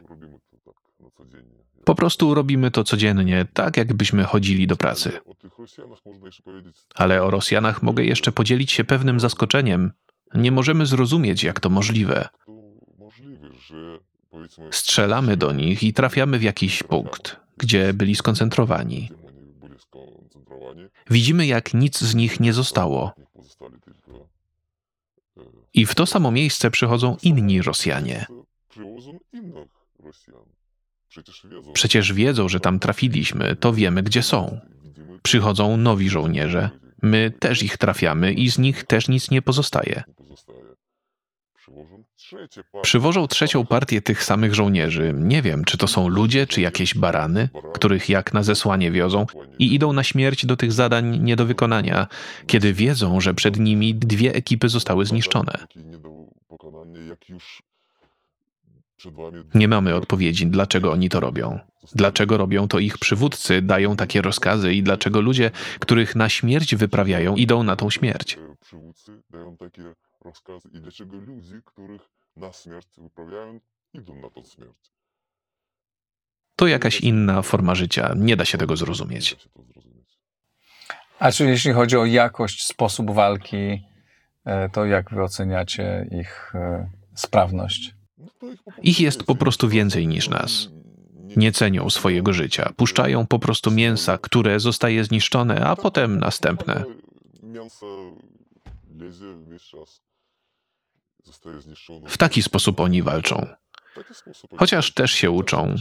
Po 1.85 1.95
prostu 1.95 2.33
robimy 2.33 2.71
to 2.71 2.83
codziennie, 2.83 3.45
tak 3.53 3.77
jakbyśmy 3.77 4.23
chodzili 4.23 4.67
do 4.67 4.75
pracy. 4.75 5.11
Ale 6.95 7.23
o 7.23 7.29
Rosjanach 7.29 7.83
mogę 7.83 8.03
jeszcze 8.03 8.31
podzielić 8.31 8.71
się 8.71 8.83
pewnym 8.83 9.19
zaskoczeniem. 9.19 9.91
Nie 10.33 10.51
możemy 10.51 10.85
zrozumieć, 10.85 11.43
jak 11.43 11.59
to 11.59 11.69
możliwe. 11.69 12.29
Strzelamy 14.71 15.37
do 15.37 15.51
nich 15.51 15.83
i 15.83 15.93
trafiamy 15.93 16.39
w 16.39 16.43
jakiś 16.43 16.83
punkt, 16.83 17.39
gdzie 17.57 17.93
byli 17.93 18.15
skoncentrowani. 18.15 19.09
Widzimy, 21.09 21.45
jak 21.45 21.73
nic 21.73 21.99
z 21.99 22.15
nich 22.15 22.39
nie 22.39 22.53
zostało. 22.53 23.13
I 25.73 25.85
w 25.85 25.95
to 25.95 26.05
samo 26.05 26.31
miejsce 26.31 26.71
przychodzą 26.71 27.17
inni 27.23 27.61
Rosjanie. 27.61 28.25
Przecież 31.74 32.13
wiedzą, 32.13 32.50
że 32.50 32.60
tam 32.60 32.79
trafiliśmy, 32.79 33.55
to 33.55 33.74
wiemy, 33.74 34.03
gdzie 34.03 34.24
są. 34.24 34.60
Przychodzą 35.24 35.77
nowi 35.77 36.10
żołnierze, 36.10 36.69
my 37.01 37.31
też 37.39 37.63
ich 37.63 37.77
trafiamy 37.77 38.34
i 38.34 38.51
z 38.51 38.57
nich 38.57 38.84
też 38.84 39.07
nic 39.07 39.31
nie 39.31 39.41
pozostaje. 39.41 40.03
Przywożą 42.81 43.27
trzecią 43.27 43.65
partię 43.65 44.01
tych 44.01 44.24
samych 44.24 44.55
żołnierzy. 44.55 45.13
Nie 45.17 45.41
wiem, 45.41 45.65
czy 45.65 45.77
to 45.77 45.88
są 45.88 46.07
ludzie, 46.07 46.48
czy 46.48 46.62
jakieś 46.62 46.95
barany, 46.95 47.50
których 47.74 48.10
jak 48.10 48.34
na 48.34 48.43
zesłanie 48.43 48.91
wiozą 48.91 49.25
i 49.60 49.74
idą 49.74 49.93
na 49.93 50.03
śmierć 50.03 50.45
do 50.45 50.57
tych 50.57 50.72
zadań 50.72 51.19
nie 51.19 51.36
do 51.36 51.45
wykonania, 51.45 52.07
kiedy 52.48 52.74
wiedzą, 52.74 53.22
że 53.22 53.34
przed 53.34 53.60
nimi 53.60 53.95
dwie 53.95 54.34
ekipy 54.34 54.69
zostały 54.69 55.05
zniszczone. 55.05 55.53
Nie 59.53 59.67
mamy 59.67 59.95
odpowiedzi, 59.95 60.47
dlaczego 60.47 60.91
oni 60.91 61.09
to 61.09 61.19
robią. 61.19 61.59
Dlaczego 61.95 62.37
robią 62.37 62.67
to 62.67 62.79
ich 62.79 62.97
przywódcy, 62.97 63.61
dają 63.61 63.95
takie 63.95 64.21
rozkazy 64.21 64.73
i 64.73 64.83
dlaczego 64.83 65.21
ludzie, 65.21 65.51
których 65.79 66.15
na 66.15 66.29
śmierć 66.29 66.75
wyprawiają, 66.75 67.35
idą 67.35 67.63
na 67.63 67.75
tą 67.75 67.89
śmierć. 67.89 68.37
Przywódcy 68.61 69.21
dają 69.29 69.57
takie 69.57 69.93
rozkazy 70.21 70.69
i 70.73 70.79
dlaczego 70.79 71.17
ludzie, 71.17 71.61
których 71.65 72.01
na 72.37 72.53
śmierć 72.53 72.87
wyprawiają, 72.97 73.59
idą 73.93 74.15
na 74.15 74.29
tą 74.29 74.43
śmierć. 74.43 74.91
To 76.55 76.67
jakaś 76.67 77.01
inna 77.01 77.41
forma 77.41 77.75
życia, 77.75 78.13
nie 78.17 78.35
da 78.35 78.45
się 78.45 78.57
tego 78.57 78.75
zrozumieć. 78.75 79.35
A 81.19 81.31
czy 81.31 81.45
jeśli 81.45 81.73
chodzi 81.73 81.97
o 81.97 82.05
jakość, 82.05 82.65
sposób 82.65 83.11
walki, 83.11 83.83
to 84.73 84.85
jak 84.85 85.09
wy 85.09 85.23
oceniacie 85.23 86.07
ich 86.11 86.53
sprawność? 87.15 87.95
Ich 88.84 89.00
jest 89.00 89.24
po 89.24 89.36
prostu 89.36 89.70
więcej 89.70 90.08
niż 90.08 90.29
nas. 90.29 90.70
Nie 91.36 91.51
cenią 91.51 91.89
swojego 91.89 92.34
życia. 92.34 92.74
Puszczają 92.77 93.27
po 93.27 93.39
prostu 93.39 93.72
mięsa, 93.72 94.17
które 94.17 94.60
zostaje 94.60 95.03
zniszczone, 95.03 95.65
a 95.65 95.75
potem 95.75 96.20
następne. 96.20 96.84
W 102.08 102.17
taki 102.17 102.44
sposób 102.44 102.79
oni 102.79 103.01
walczą. 103.01 103.48
Chociaż 104.58 104.94
też 104.94 105.12
się 105.12 105.32
uczą, 105.32 105.75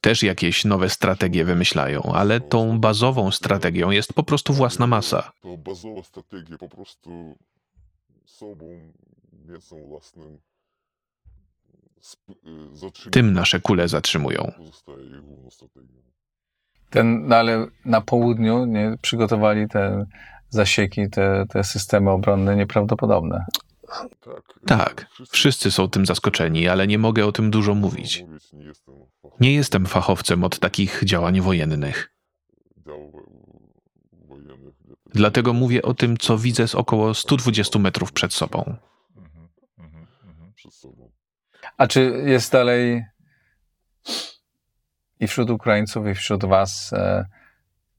też 0.00 0.22
jakieś 0.22 0.64
nowe 0.64 0.90
strategie 0.90 1.44
wymyślają, 1.44 2.02
ale 2.02 2.40
tą 2.40 2.80
bazową 2.80 3.30
strategią 3.30 3.90
jest 3.90 4.12
po 4.12 4.22
prostu 4.22 4.52
własna 4.52 4.86
masa. 4.86 5.32
To 5.40 5.56
bazowa 5.56 6.02
strategia 6.02 6.58
po 6.58 6.68
prostu 6.68 7.38
sobą, 8.24 8.92
mięsem 9.48 9.88
własnym. 9.88 10.38
Y, 13.06 13.10
Tym 13.10 13.32
nasze 13.32 13.60
kule 13.60 13.88
zatrzymują. 13.88 14.52
Pozostaje 14.56 15.06
ich 15.06 15.20
główną 15.20 15.50
strategią. 15.50 16.02
Ten, 16.90 17.26
no 17.28 17.36
ale 17.36 17.66
na 17.84 18.00
południu 18.00 18.64
nie, 18.66 18.96
przygotowali 19.02 19.68
te 19.68 20.06
zasieki, 20.48 21.10
te, 21.10 21.46
te 21.48 21.64
systemy 21.64 22.10
obronne 22.10 22.56
nieprawdopodobne. 22.56 23.44
Tak, 24.24 24.42
Tak, 24.66 25.06
wszyscy 25.30 25.70
są 25.70 25.88
tym 25.88 26.06
zaskoczeni, 26.06 26.68
ale 26.68 26.86
nie 26.86 26.98
mogę 26.98 27.26
o 27.26 27.32
tym 27.32 27.50
dużo 27.50 27.74
mówić. 27.74 28.24
Nie 29.40 29.54
jestem 29.54 29.86
fachowcem 29.86 30.44
od 30.44 30.58
takich 30.58 31.00
działań 31.04 31.40
wojennych. 31.40 32.14
Dlatego 35.14 35.52
mówię 35.52 35.82
o 35.82 35.94
tym, 35.94 36.16
co 36.16 36.38
widzę 36.38 36.68
z 36.68 36.74
około 36.74 37.14
120 37.14 37.78
metrów 37.78 38.12
przed 38.12 38.32
sobą. 38.34 38.76
A 41.76 41.86
czy 41.86 42.22
jest 42.24 42.52
dalej 42.52 43.04
i 45.20 45.26
wśród 45.26 45.50
Ukraińców, 45.50 46.06
i 46.06 46.14
wśród 46.14 46.44
Was 46.44 46.92
e, 46.92 47.26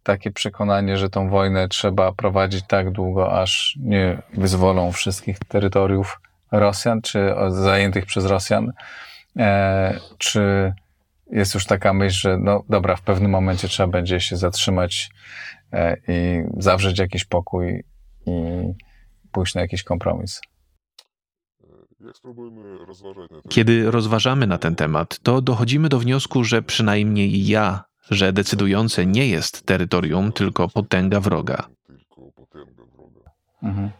takie 0.03 0.31
przekonanie, 0.31 0.97
że 0.97 1.09
tą 1.09 1.29
wojnę 1.29 1.67
trzeba 1.67 2.11
prowadzić 2.11 2.65
tak 2.67 2.91
długo, 2.91 3.41
aż 3.41 3.77
nie 3.81 4.21
wyzwolą 4.33 4.91
wszystkich 4.91 5.39
terytoriów 5.39 6.21
Rosjan, 6.51 7.01
czy 7.01 7.35
zajętych 7.49 8.05
przez 8.05 8.25
Rosjan? 8.25 8.71
E, 9.37 9.99
czy 10.17 10.73
jest 11.31 11.53
już 11.53 11.65
taka 11.65 11.93
myśl, 11.93 12.17
że 12.19 12.37
no 12.37 12.63
dobra, 12.69 12.95
w 12.95 13.01
pewnym 13.01 13.31
momencie 13.31 13.67
trzeba 13.67 13.87
będzie 13.87 14.19
się 14.19 14.37
zatrzymać 14.37 15.09
e, 15.73 15.97
i 16.07 16.43
zawrzeć 16.57 16.99
jakiś 16.99 17.25
pokój 17.25 17.83
i 18.25 18.31
pójść 19.31 19.55
na 19.55 19.61
jakiś 19.61 19.83
kompromis? 19.83 20.41
Jak 21.94 21.94
spróbujemy 21.94 21.94
rozważać 21.94 21.94
na 21.94 21.94
ten 21.94 21.94
Kiedy 23.49 23.91
rozważamy 23.91 24.47
na 24.47 24.57
ten 24.57 24.75
temat, 24.75 25.19
to 25.19 25.41
dochodzimy 25.41 25.89
do 25.89 25.99
wniosku, 25.99 26.43
że 26.43 26.61
przynajmniej 26.61 27.47
ja, 27.47 27.83
że 28.09 28.33
decydujące 28.33 29.05
nie 29.05 29.27
jest 29.27 29.65
terytorium, 29.65 30.31
tylko 30.31 30.69
potęga 30.69 31.19
wroga. 31.19 31.69
Mhm. 33.63 33.91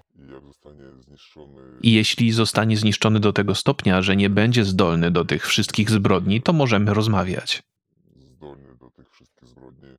I 1.82 1.94
jeśli 1.94 2.32
zostanie 2.32 2.78
zniszczony 2.78 3.20
do 3.20 3.34
tego 3.34 3.56
stopnia, 3.56 4.02
że 4.02 4.16
nie 4.16 4.30
będzie 4.30 4.66
zdolny 4.66 5.12
do 5.12 5.26
tych 5.26 5.48
wszystkich 5.48 5.90
zbrodni, 5.90 6.42
to 6.42 6.54
możemy 6.54 6.94
rozmawiać. 6.94 7.64
zdolny 8.16 8.76
do 8.80 8.90
tych 8.90 9.10
wszystkich 9.10 9.50
zbrodni, 9.50 9.90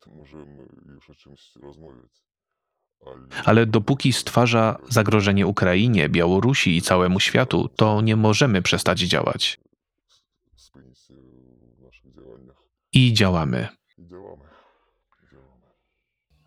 to 0.00 0.10
możemy 0.10 0.68
już 0.94 1.10
o 1.10 1.14
czymś 1.14 1.56
rozmawiać. 1.56 2.23
Ale, 3.44 3.66
dopóki 3.66 4.12
stwarza 4.12 4.78
zagrożenie 4.88 5.46
Ukrainie, 5.46 6.08
Białorusi 6.08 6.76
i 6.76 6.82
całemu 6.82 7.20
światu, 7.20 7.68
to 7.76 8.00
nie 8.00 8.16
możemy 8.16 8.62
przestać 8.62 9.00
działać. 9.00 9.60
I 12.92 13.12
działamy. 13.12 13.68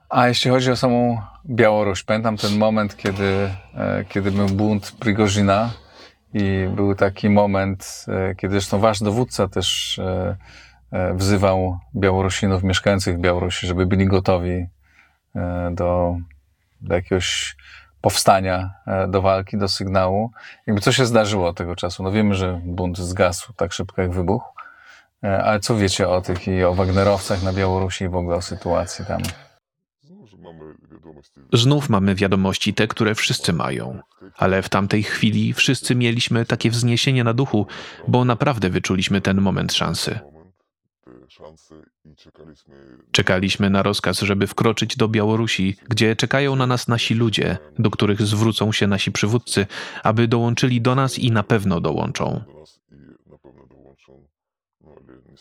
A 0.09 0.27
jeśli 0.27 0.51
chodzi 0.51 0.71
o 0.71 0.75
samą 0.75 1.21
Białoruś, 1.45 2.03
pamiętam 2.03 2.37
ten 2.37 2.57
moment, 2.57 2.97
kiedy, 2.97 3.49
e, 3.73 4.05
kiedy 4.09 4.31
był 4.31 4.47
bunt 4.47 4.91
Prigozina 4.99 5.71
i 6.33 6.67
był 6.75 6.95
taki 6.95 7.29
moment, 7.29 8.05
e, 8.07 8.35
kiedy 8.35 8.51
zresztą 8.51 8.79
wasz 8.79 8.99
dowódca 8.99 9.47
też 9.47 9.99
e, 9.99 11.13
wzywał 11.13 11.79
Białorusinów 11.95 12.63
mieszkających 12.63 13.17
w 13.17 13.19
Białorusi, 13.19 13.67
żeby 13.67 13.85
byli 13.85 14.05
gotowi 14.05 14.67
do, 15.71 16.17
do 16.81 16.95
jakiegoś 16.95 17.55
powstania, 18.01 18.73
e, 18.87 19.07
do 19.07 19.21
walki, 19.21 19.57
do 19.57 19.67
sygnału. 19.67 20.31
Jakby 20.67 20.81
co 20.81 20.91
się 20.91 21.05
zdarzyło 21.05 21.47
od 21.47 21.57
tego 21.57 21.75
czasu? 21.75 22.03
No 22.03 22.11
wiemy, 22.11 22.35
że 22.35 22.61
bunt 22.65 22.97
zgasł 22.97 23.53
tak 23.53 23.73
szybko 23.73 24.01
jak 24.01 24.11
wybuchł, 24.11 24.49
e, 25.23 25.43
ale 25.43 25.59
co 25.59 25.75
wiecie 25.75 26.09
o 26.09 26.21
tych 26.21 26.47
i 26.47 26.63
o 26.63 26.73
Wagnerowcach 26.73 27.43
na 27.43 27.53
Białorusi 27.53 28.03
i 28.03 28.09
w 28.09 28.15
ogóle 28.15 28.35
o 28.35 28.41
sytuacji 28.41 29.05
tam? 29.05 29.21
Znów, 31.53 31.89
mamy 31.89 32.15
wiadomości 32.15 32.73
te, 32.73 32.87
które 32.87 33.15
wszyscy 33.15 33.53
mają. 33.53 33.99
Ale 34.37 34.61
w 34.61 34.69
tamtej 34.69 35.03
chwili 35.03 35.53
wszyscy 35.53 35.95
mieliśmy 35.95 36.45
takie 36.45 36.69
wzniesienie 36.69 37.23
na 37.23 37.33
duchu, 37.33 37.67
bo 38.07 38.25
naprawdę 38.25 38.69
wyczuliśmy 38.69 39.21
ten 39.21 39.41
moment 39.41 39.73
szansy. 39.73 40.19
Moment, 40.23 40.55
te 41.05 41.11
szanse 41.11 41.26
i 41.26 41.26
czekaliśmy. 43.11 43.69
Na 43.69 43.83
rozkaz, 43.83 44.19
żeby 44.19 44.47
wkroczyć 44.47 44.97
do 44.97 45.07
Białorusi, 45.07 45.75
gdzie 45.89 46.15
czekają 46.15 46.55
na 46.55 46.67
nas 46.67 46.87
nasi 46.87 47.13
ludzie, 47.13 47.57
do 47.79 47.91
których 47.91 48.21
zwrócą 48.21 48.71
się 48.71 48.87
nasi 48.87 49.11
przywódcy, 49.11 49.65
aby 50.03 50.27
dołączyli 50.27 50.81
do 50.81 50.95
nas 50.95 51.19
i 51.19 51.31
na 51.31 51.43
pewno 51.43 51.81
dołączą. 51.81 52.43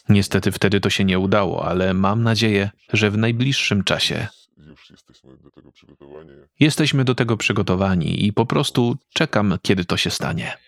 No 0.09 0.15
niestety, 0.15 0.53
wtedy 0.53 0.81
to 0.81 0.91
się 0.91 1.05
nie 1.05 1.19
udało, 1.19 1.69
ale 1.69 1.95
mam 1.95 2.23
nadzieję, 2.23 2.71
że 2.93 3.11
w 3.11 3.19
najbliższym 3.19 3.85
czasie 3.85 4.29
jesteśmy 6.61 7.05
do 7.05 7.15
tego 7.15 7.37
przygotowani 7.37 8.27
i 8.27 8.33
po 8.33 8.47
prostu 8.47 8.97
czekam, 9.13 9.59
kiedy 9.63 9.85
to 9.85 9.97
się 9.97 10.11
stanie. 10.11 10.66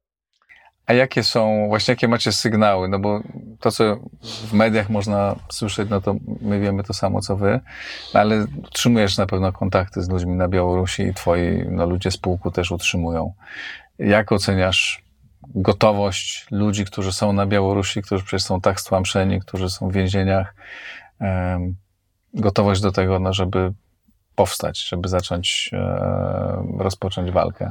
A 0.88 0.92
jakie 0.92 1.22
są, 1.22 1.66
właśnie 1.68 1.92
jakie 1.92 2.08
macie 2.08 2.32
sygnały? 2.32 2.88
No 2.88 2.98
bo 2.98 3.20
to, 3.60 3.70
co 3.70 3.96
w 4.22 4.52
mediach 4.52 4.90
można 4.90 5.36
słyszeć, 5.48 5.90
no 5.90 6.00
to 6.00 6.14
my 6.40 6.60
wiemy 6.60 6.82
to 6.82 6.92
samo, 6.92 7.20
co 7.20 7.36
wy, 7.36 7.60
ale 8.14 8.46
utrzymujesz 8.64 9.18
na 9.18 9.26
pewno 9.26 9.52
kontakty 9.52 10.02
z 10.02 10.08
ludźmi 10.08 10.32
na 10.32 10.48
Białorusi 10.48 11.02
i 11.02 11.14
twoi 11.14 11.64
no, 11.70 11.86
ludzie 11.86 12.10
z 12.10 12.16
pułku 12.16 12.50
też 12.50 12.70
utrzymują. 12.70 13.32
Jak 13.98 14.32
oceniasz 14.32 15.02
gotowość 15.54 16.46
ludzi, 16.50 16.84
którzy 16.84 17.12
są 17.12 17.32
na 17.32 17.46
Białorusi, 17.46 18.02
którzy 18.02 18.24
przecież 18.24 18.42
są 18.42 18.60
tak 18.60 18.80
stłamszeni, 18.80 19.40
którzy 19.40 19.70
są 19.70 19.88
w 19.88 19.92
więzieniach, 19.92 20.54
em, 21.20 21.76
gotowość 22.34 22.80
do 22.80 22.92
tego, 22.92 23.18
no, 23.18 23.32
żeby 23.32 23.72
powstać, 24.34 24.88
żeby 24.88 25.08
zacząć 25.08 25.70
e, 25.72 26.66
rozpocząć 26.78 27.30
walkę? 27.30 27.70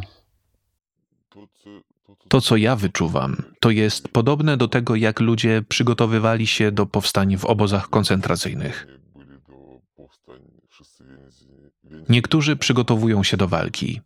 To, 2.27 2.41
co, 2.41 2.57
ja 2.57 2.75
wyczuwam, 2.75 3.35
to 3.59 3.69
jest 3.69 4.07
podobne 4.07 4.57
do 4.57 4.67
tego, 4.67 4.95
jak 4.95 5.19
ludzie 5.19 5.63
przygotowywali 5.69 6.47
się 6.47 6.71
do 6.71 6.85
powstań 6.85 7.37
w 7.37 7.45
obozach 7.45 7.89
koncentracyjnych. 7.89 8.87
Niektórzy 12.09 12.55
przygotowują 12.55 13.23
się 13.23 13.37
do 13.37 13.47
walki, 13.47 14.01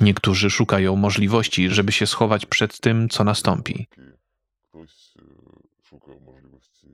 niektórzy 0.00 0.50
szukają 0.50 0.96
możliwości, 0.96 1.68
żeby 1.70 1.92
się 1.92 2.06
schować 2.06 2.46
przed 2.46 2.80
tym, 2.80 3.08
co 3.08 3.24
nastąpi. 3.24 3.88
Ktoś 4.68 4.90
szukał 5.82 6.20
możliwości 6.20 6.88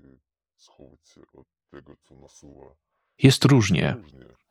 schować 0.57 1.09
się 1.09 1.21
od 1.33 1.47
tego, 1.71 1.97
co 2.03 2.14
nasuwa. 2.14 2.75
Jest 3.22 3.44
różnie, 3.44 3.96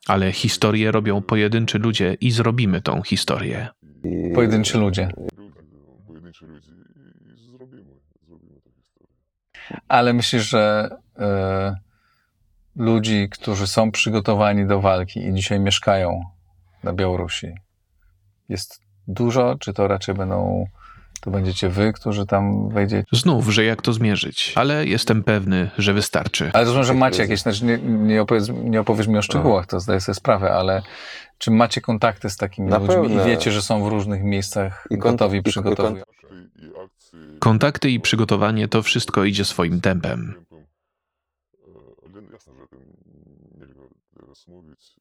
ale 0.07 0.31
historię 0.31 0.91
robią 0.91 1.21
pojedynczy 1.21 1.79
ludzie 1.79 2.17
i 2.21 2.31
zrobimy 2.31 2.81
tą 2.81 3.01
historię. 3.01 3.67
Pojedynczy 4.35 4.77
ludzie. 4.77 5.09
Ale 9.87 10.13
myślisz, 10.13 10.49
że 10.49 10.89
e, 11.19 11.75
ludzi, 12.75 13.29
którzy 13.31 13.67
są 13.67 13.91
przygotowani 13.91 14.67
do 14.67 14.81
walki 14.81 15.27
i 15.27 15.33
dzisiaj 15.33 15.59
mieszkają 15.59 16.21
na 16.83 16.93
Białorusi, 16.93 17.47
jest 18.49 18.81
dużo, 19.07 19.55
czy 19.59 19.73
to 19.73 19.87
raczej 19.87 20.15
będą, 20.15 20.65
to 21.23 21.31
będziecie 21.31 21.69
wy, 21.69 21.93
którzy 21.93 22.25
tam 22.25 22.69
wejdziecie? 22.69 23.07
Znów, 23.11 23.49
że 23.49 23.63
jak 23.63 23.81
to 23.81 23.93
zmierzyć, 23.93 24.53
ale 24.55 24.85
jestem 24.85 25.23
pewny, 25.23 25.69
że 25.77 25.93
wystarczy. 25.93 26.51
Ale 26.53 26.63
rozumiem, 26.65 26.83
że 26.85 26.93
macie 26.93 27.21
jakieś, 27.21 27.41
znaczy 27.41 27.65
nie, 27.65 27.77
nie, 27.77 28.21
opowiedz, 28.21 28.49
nie 28.63 28.81
opowiesz 28.81 29.07
mi 29.07 29.17
o 29.17 29.21
szczegółach, 29.21 29.67
to 29.67 29.79
zdaję 29.79 30.01
sobie 30.01 30.15
sprawę, 30.15 30.51
ale 30.53 30.81
czy 31.37 31.51
macie 31.51 31.81
kontakty 31.81 32.29
z 32.29 32.37
takimi 32.37 32.69
Na 32.69 32.77
ludźmi 32.77 32.95
pewno. 32.95 33.23
i 33.23 33.25
wiecie, 33.25 33.51
że 33.51 33.61
są 33.61 33.83
w 33.83 33.87
różnych 33.87 34.23
miejscach 34.23 34.87
I 34.89 34.97
gotowi, 34.97 35.37
kont- 35.37 35.45
i- 35.45 35.49
i 35.49 35.51
przygotowują? 35.51 36.01
Akty 36.03 36.49
i 36.59 36.67
akcje. 36.85 37.19
Kontakty 37.39 37.89
i 37.89 37.99
przygotowanie 37.99 38.67
to 38.67 38.83
wszystko 38.83 39.23
idzie 39.23 39.45
swoim 39.45 39.81
tempem. 39.81 40.33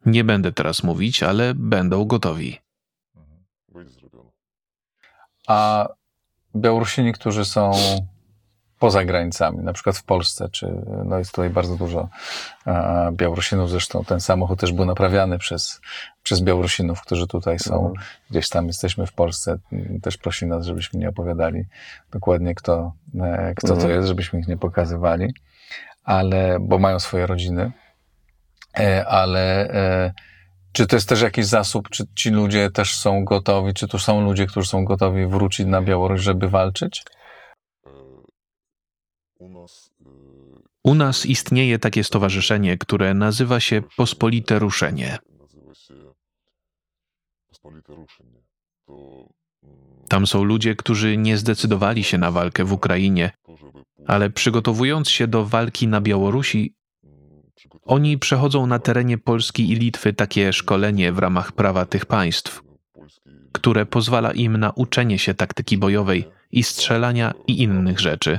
nie 0.06 0.24
będę 0.24 0.52
teraz 0.52 0.82
mówić, 0.82 1.22
ale 1.22 1.54
będą 1.54 2.04
gotowi. 2.04 2.58
A 5.48 5.88
Białorusini, 6.56 7.12
którzy 7.12 7.44
są 7.44 7.72
poza 8.82 9.04
granicami, 9.04 9.58
na 9.58 9.72
przykład 9.72 9.96
w 9.96 10.04
Polsce, 10.04 10.48
czy 10.48 10.82
no 11.04 11.18
jest 11.18 11.30
tutaj 11.30 11.50
bardzo 11.50 11.76
dużo 11.76 12.08
Białorusinów, 13.12 13.70
zresztą 13.70 14.04
ten 14.04 14.20
samochód 14.20 14.60
też 14.60 14.72
był 14.72 14.84
naprawiany 14.84 15.38
przez, 15.38 15.80
przez 16.22 16.40
Białorusinów, 16.40 17.00
którzy 17.00 17.26
tutaj 17.26 17.58
są, 17.58 17.74
mhm. 17.74 18.06
gdzieś 18.30 18.48
tam 18.48 18.66
jesteśmy 18.66 19.06
w 19.06 19.12
Polsce, 19.12 19.58
też 20.02 20.16
prosi 20.16 20.46
nas, 20.46 20.66
żebyśmy 20.66 21.00
nie 21.00 21.08
opowiadali 21.08 21.64
dokładnie 22.10 22.54
kto, 22.54 22.92
e, 23.20 23.54
kto 23.56 23.68
to 23.68 23.74
mhm. 23.74 23.92
jest, 23.92 24.08
żebyśmy 24.08 24.40
ich 24.40 24.48
nie 24.48 24.56
pokazywali, 24.56 25.34
ale, 26.04 26.58
bo 26.60 26.78
mają 26.78 27.00
swoje 27.00 27.26
rodziny, 27.26 27.72
e, 28.78 29.06
ale 29.06 29.70
e, 29.70 30.12
czy 30.72 30.86
to 30.86 30.96
jest 30.96 31.08
też 31.08 31.20
jakiś 31.20 31.46
zasób, 31.46 31.88
czy 31.88 32.04
ci 32.14 32.30
ludzie 32.30 32.70
też 32.70 32.96
są 32.96 33.24
gotowi, 33.24 33.74
czy 33.74 33.88
tu 33.88 33.98
są 33.98 34.24
ludzie, 34.24 34.46
którzy 34.46 34.68
są 34.68 34.84
gotowi 34.84 35.26
wrócić 35.26 35.66
na 35.66 35.82
Białoruś, 35.82 36.20
żeby 36.20 36.48
walczyć? 36.48 37.04
U 40.84 40.94
nas 40.94 41.26
istnieje 41.26 41.78
takie 41.78 42.04
stowarzyszenie, 42.04 42.78
które 42.78 43.14
nazywa 43.14 43.60
się 43.60 43.82
Pospolite 43.96 44.58
Ruszenie. 44.58 45.18
Tam 50.08 50.26
są 50.26 50.44
ludzie, 50.44 50.76
którzy 50.76 51.16
nie 51.16 51.38
zdecydowali 51.38 52.04
się 52.04 52.18
na 52.18 52.30
walkę 52.30 52.64
w 52.64 52.72
Ukrainie, 52.72 53.30
ale 54.06 54.30
przygotowując 54.30 55.10
się 55.10 55.26
do 55.26 55.44
walki 55.44 55.88
na 55.88 56.00
Białorusi, 56.00 56.74
oni 57.84 58.18
przechodzą 58.18 58.66
na 58.66 58.78
terenie 58.78 59.18
Polski 59.18 59.72
i 59.72 59.74
Litwy 59.74 60.12
takie 60.12 60.52
szkolenie 60.52 61.12
w 61.12 61.18
ramach 61.18 61.52
prawa 61.52 61.86
tych 61.86 62.06
państw, 62.06 62.62
które 63.52 63.86
pozwala 63.86 64.32
im 64.32 64.56
na 64.56 64.70
uczenie 64.70 65.18
się 65.18 65.34
taktyki 65.34 65.78
bojowej 65.78 66.28
i 66.52 66.62
strzelania 66.62 67.34
i 67.46 67.62
innych 67.62 68.00
rzeczy 68.00 68.38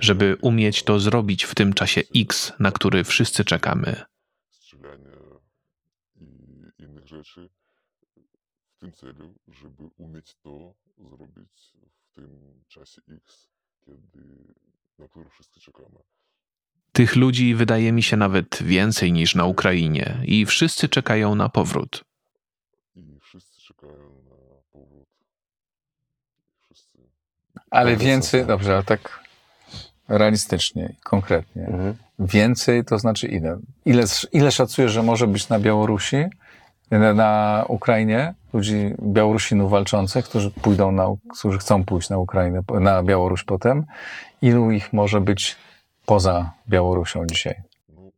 żeby 0.00 0.36
umieć 0.42 0.82
to 0.82 1.00
zrobić 1.00 1.44
w 1.44 1.54
tym 1.54 1.72
czasie 1.72 2.02
X, 2.16 2.52
na 2.58 2.72
który 2.72 3.04
wszyscy 3.04 3.44
czekamy. 3.44 4.04
i 6.16 6.82
innych 6.82 7.08
rzeczy 7.08 7.48
w 8.76 8.78
tym 8.78 8.92
celu, 8.92 9.34
żeby 9.48 9.90
umieć 9.96 10.34
to 10.34 10.74
zrobić 10.98 11.76
w 12.00 12.14
tym 12.14 12.62
czasie 12.68 13.02
X, 13.08 13.48
kiedy, 13.80 14.54
na 14.98 15.08
który 15.08 15.30
wszyscy 15.30 15.60
czekamy. 15.60 15.98
Tych 16.92 17.16
ludzi 17.16 17.54
wydaje 17.54 17.92
mi 17.92 18.02
się 18.02 18.16
nawet 18.16 18.62
więcej 18.62 19.12
niż 19.12 19.34
na 19.34 19.44
Ukrainie 19.44 20.16
i 20.24 20.46
wszyscy 20.46 20.88
czekają 20.88 21.34
na 21.34 21.48
powrót. 21.48 22.04
I 22.96 23.18
wszyscy 23.22 23.60
czekają 23.60 23.94
na 24.24 24.36
powrót. 24.72 25.08
Wszyscy. 26.64 26.98
Ale 27.70 27.96
więcej, 27.96 28.46
dobrze, 28.46 28.74
ale 28.74 28.82
tak 28.82 29.20
realistycznie, 30.08 30.94
konkretnie. 31.04 31.66
Mhm. 31.66 31.94
Więcej 32.18 32.84
to 32.84 32.98
znaczy 32.98 33.26
ile? 33.26 33.58
ile? 33.84 34.04
Ile 34.32 34.52
szacujesz, 34.52 34.92
że 34.92 35.02
może 35.02 35.26
być 35.26 35.48
na 35.48 35.58
Białorusi, 35.58 36.24
na, 36.90 37.14
na 37.14 37.64
Ukrainie, 37.68 38.34
ludzi, 38.52 38.94
Białorusinów 39.02 39.70
walczących, 39.70 40.24
którzy 40.24 40.50
pójdą 40.50 40.92
na, 40.92 41.06
którzy 41.38 41.58
chcą 41.58 41.84
pójść 41.84 42.10
na 42.10 42.18
Ukrainę, 42.18 42.62
na 42.80 43.02
Białoruś 43.02 43.44
potem? 43.44 43.84
Ilu 44.42 44.70
ich 44.70 44.92
może 44.92 45.20
być 45.20 45.56
poza 46.10 46.52
Białorusią 46.68 47.26
dzisiaj? 47.26 47.62
No, 47.88 48.10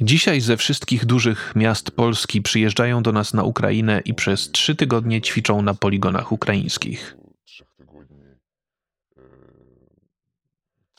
dzisiaj 0.00 0.40
ze 0.40 0.56
wszystkich 0.56 1.06
dużych 1.06 1.52
miast 1.56 1.90
Polski 1.90 2.42
przyjeżdżają 2.42 3.02
do 3.02 3.12
nas 3.12 3.34
na 3.34 3.42
Ukrainę 3.42 4.00
i 4.04 4.14
przez 4.14 4.50
trzy 4.50 4.76
tygodnie 4.76 5.20
ćwiczą 5.20 5.62
na 5.62 5.74
poligonach 5.74 6.32
ukraińskich. 6.32 7.16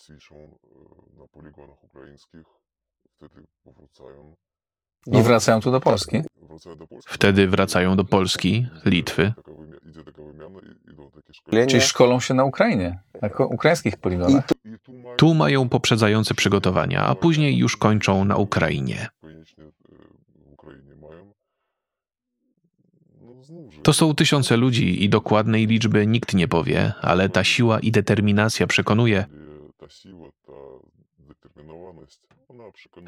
ćwiczą 0.01 0.35
e, 0.35 1.19
na 1.19 1.27
poligonach 1.27 1.83
ukraińskich, 1.83 2.45
wtedy 3.15 3.47
powracają. 3.63 4.35
I 5.07 5.21
wracają 5.21 5.61
tu 5.61 5.71
do 5.71 5.79
Polski? 5.79 6.21
Wtedy 7.05 7.47
wracają 7.47 7.95
do 7.95 8.03
Polski, 8.03 8.67
Litwy. 8.85 9.33
Czyli 11.67 11.81
szkolą 11.81 12.19
się 12.19 12.33
na 12.33 12.43
Ukrainie, 12.43 12.99
na 13.21 13.45
ukraińskich 13.45 13.97
poligonach. 13.97 14.43
Tu 15.17 15.33
mają 15.33 15.69
poprzedzające 15.69 16.33
przygotowania, 16.33 17.03
a 17.03 17.15
później 17.15 17.57
już 17.57 17.77
kończą 17.77 18.25
na 18.25 18.35
Ukrainie. 18.35 19.07
To 23.83 23.93
są 23.93 24.15
tysiące 24.15 24.57
ludzi 24.57 25.03
i 25.03 25.09
dokładnej 25.09 25.67
liczby 25.67 26.07
nikt 26.07 26.33
nie 26.33 26.47
powie, 26.47 26.93
ale 27.01 27.29
ta 27.29 27.43
siła 27.43 27.79
i 27.79 27.91
determinacja 27.91 28.67
przekonuje, 28.67 29.25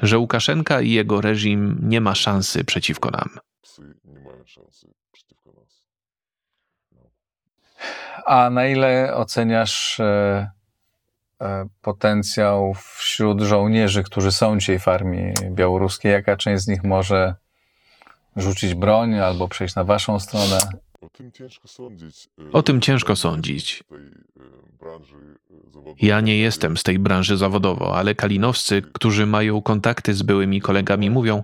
że 0.02 0.18
Łukaszenka 0.18 0.80
i 0.80 0.90
jego 0.90 1.20
reżim 1.20 1.78
nie 1.82 2.00
ma 2.00 2.14
szansy 2.14 2.64
przeciwko 2.64 3.10
nam. 3.10 3.28
No. 6.92 7.00
A 8.26 8.50
na 8.50 8.66
ile 8.66 9.14
oceniasz 9.14 10.00
e, 10.00 10.50
e, 11.40 11.68
potencjał 11.82 12.74
wśród 12.74 13.40
żołnierzy, 13.40 14.02
którzy 14.02 14.32
są 14.32 14.58
dzisiaj 14.58 14.78
w 14.78 14.88
armii 14.88 15.34
białoruskiej? 15.50 16.12
Jaka 16.12 16.36
część 16.36 16.62
z 16.62 16.68
nich 16.68 16.84
może 16.84 17.34
rzucić 18.36 18.74
broń 18.74 19.18
albo 19.18 19.48
przejść 19.48 19.74
na 19.74 19.84
waszą 19.84 20.20
stronę? 20.20 20.58
O 21.04 21.08
tym 21.08 21.32
ciężko 21.32 21.68
sądzić. 21.68 22.28
E, 22.38 22.80
ciężko 22.80 23.16
sądzić. 23.16 23.84
Ja 26.00 26.20
nie 26.20 26.38
jestem 26.38 26.76
z 26.76 26.82
tej 26.82 26.98
branży 26.98 27.36
zawodowo, 27.36 27.96
ale 27.96 28.14
kalinowscy, 28.14 28.82
którzy 28.82 29.26
mają 29.26 29.62
kontakty 29.62 30.14
z 30.14 30.22
byłymi 30.22 30.60
kolegami, 30.60 31.10
mówią, 31.10 31.42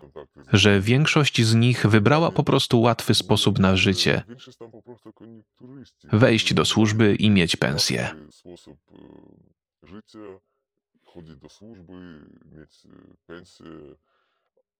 że 0.52 0.80
większość 0.80 1.42
z 1.42 1.54
nich 1.54 1.86
wybrała 1.86 2.30
po 2.30 2.44
prostu 2.44 2.80
łatwy 2.80 3.14
sposób 3.14 3.58
na 3.58 3.76
życie. 3.76 4.22
Wejść 6.12 6.54
do 6.54 6.64
służby 6.64 7.14
i 7.14 7.30
mieć 7.30 7.56
pensję. 7.56 8.10
Chodzić 11.04 11.36
do 11.36 11.48
służby, 11.48 12.26
mieć 12.56 12.82
pensję, 13.26 13.66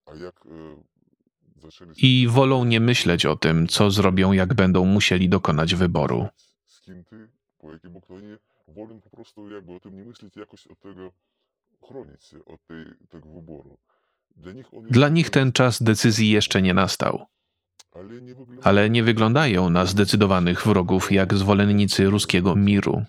a 0.07 0.15
jak 0.15 0.45
i 1.97 2.29
wolą 2.31 2.65
nie 2.65 2.81
myśleć 2.81 3.27
o 3.27 3.37
tym, 3.37 3.69
co 3.69 3.91
zrobią, 3.91 4.33
jak 4.33 4.55
będą 4.55 4.85
musieli 4.85 5.29
dokonać 5.29 5.75
wyboru. 5.75 6.29
Po 7.59 7.73
jakim 7.73 7.93
wolą 8.69 9.01
po 9.01 9.11
prostu 9.11 9.51
jakby 9.51 9.73
o 9.73 9.81
tym 9.81 9.97
nie 9.97 10.05
myśleć, 10.05 10.37
jakoś 10.37 10.67
od 10.67 10.81
tego 10.81 11.13
chronić 11.89 12.25
się, 12.25 12.45
od 12.45 12.67
tej, 12.67 12.85
tego 13.09 13.29
wyboru. 13.29 13.79
Dla 14.37 14.53
nich, 14.53 14.67
Dla 14.91 15.09
nich 15.09 15.31
ten 15.31 15.53
czas 15.53 15.83
decyzji 15.83 16.31
jeszcze 16.31 16.63
nie 16.63 16.75
nastał. 16.75 17.27
Ale 18.63 18.91
nie 18.91 19.03
wyglądają 19.03 19.71
na 19.71 19.87
zdecydowanych 19.87 20.67
wrogów 20.67 21.13
jak 21.13 21.35
zwolennicy 21.35 22.05
ruskiego 22.05 22.57
miru. 22.57 23.05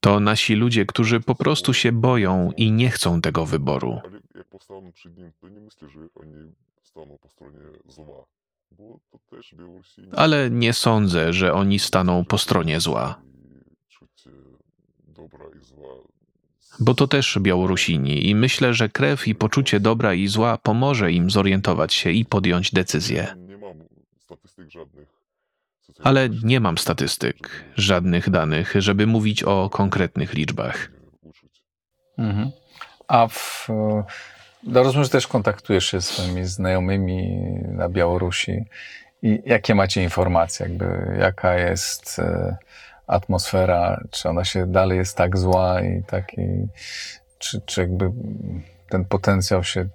To 0.00 0.20
nasi 0.20 0.54
ludzie, 0.54 0.86
którzy 0.86 1.20
po 1.20 1.34
prostu 1.34 1.74
się 1.74 1.92
boją 1.92 2.52
i 2.56 2.72
nie 2.72 2.90
chcą 2.90 3.20
tego 3.20 3.46
wyboru. 3.46 4.00
Ale 10.16 10.50
nie 10.50 10.72
sądzę, 10.72 11.32
że 11.32 11.52
oni 11.52 11.78
staną 11.78 12.24
po 12.24 12.38
stronie 12.38 12.80
zła. 12.80 13.22
Bo 16.80 16.94
to 16.94 17.06
też 17.06 17.38
Białorusini 17.40 18.28
i 18.28 18.34
myślę, 18.34 18.74
że 18.74 18.88
krew 18.88 19.28
i 19.28 19.34
poczucie 19.34 19.80
dobra 19.80 20.14
i 20.14 20.28
zła 20.28 20.58
pomoże 20.58 21.12
im 21.12 21.30
zorientować 21.30 21.94
się 21.94 22.10
i 22.10 22.24
podjąć 22.24 22.70
decyzję. 22.72 23.36
Ale 26.02 26.28
nie 26.28 26.60
mam 26.60 26.78
statystyk, 26.78 27.64
żadnych 27.76 28.30
danych, 28.30 28.74
żeby 28.78 29.06
mówić 29.06 29.42
o 29.42 29.70
konkretnych 29.70 30.34
liczbach. 30.34 30.90
Mhm. 32.18 32.50
A 33.08 33.28
w, 33.28 33.68
no 34.62 34.82
rozumiem, 34.82 35.04
że 35.04 35.10
też 35.10 35.26
kontaktujesz 35.26 35.84
się 35.84 36.00
z 36.00 36.08
swoimi 36.08 36.44
znajomymi 36.44 37.40
na 37.62 37.88
Białorusi. 37.88 38.64
I 39.22 39.42
jakie 39.46 39.74
macie 39.74 40.02
informacje, 40.02 40.66
jakby, 40.66 41.16
jaka 41.20 41.54
jest 41.54 42.18
e, 42.18 42.56
atmosfera, 43.06 44.00
czy 44.10 44.28
ona 44.28 44.44
się 44.44 44.66
dalej 44.66 44.98
jest 44.98 45.16
tak 45.16 45.38
zła 45.38 45.80
i 45.80 46.02
taki, 46.04 46.42
czy, 47.38 47.60
czy 47.66 47.80
jakby 47.80 48.10
ten 48.88 49.04
potencjał 49.04 49.64
się... 49.64 49.88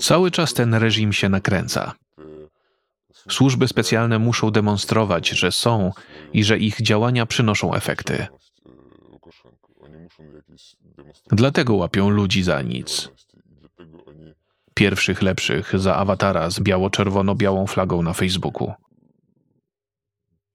Cały 0.00 0.30
czas 0.30 0.54
ten 0.54 0.74
reżim 0.74 1.12
się 1.12 1.28
nakręca. 1.28 1.92
Służby 3.30 3.68
specjalne 3.68 4.18
muszą 4.18 4.50
demonstrować, 4.50 5.28
że 5.28 5.52
są 5.52 5.92
i 6.32 6.44
że 6.44 6.58
ich 6.58 6.82
działania 6.82 7.26
przynoszą 7.26 7.74
efekty. 7.74 8.26
Dlatego 11.30 11.74
łapią 11.74 12.10
ludzi 12.10 12.42
za 12.42 12.62
nic. 12.62 13.10
Pierwszych 14.74 15.22
lepszych 15.22 15.78
za 15.80 15.96
awatara 15.96 16.50
z 16.50 16.60
biało-czerwono-białą 16.60 17.66
flagą 17.66 18.02
na 18.02 18.12
Facebooku. 18.12 18.72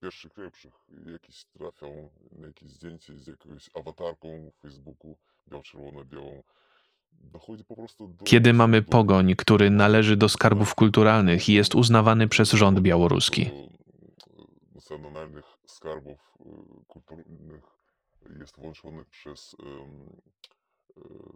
pierwszych 0.00 0.36
lepszych 0.38 0.72
trafią 1.58 2.10
na 2.32 2.46
jakieś 2.46 2.70
zdjęcie 2.70 3.18
z 3.18 3.26
jakąś 3.26 3.70
awatarką 3.74 4.50
w 4.58 4.62
Facebooku 4.62 5.16
biało-czerwono-białą. 5.48 6.42
Kiedy 8.24 8.52
mamy 8.52 8.82
pogoń, 8.82 9.34
który 9.36 9.70
należy 9.70 10.16
do 10.16 10.28
skarbów 10.28 10.74
kulturalnych 10.74 11.48
i 11.48 11.52
jest 11.52 11.74
uznawany 11.74 12.28
przez 12.28 12.50
rząd 12.50 12.80
białoruski. 12.80 13.50
Nacjonalnych 14.74 15.44
skarbów 15.66 16.18
y, 16.40 16.84
kulturalnych 16.88 17.73
jest 18.40 18.56
włączony 18.56 19.04
przez 19.10 19.54
um, 19.54 20.20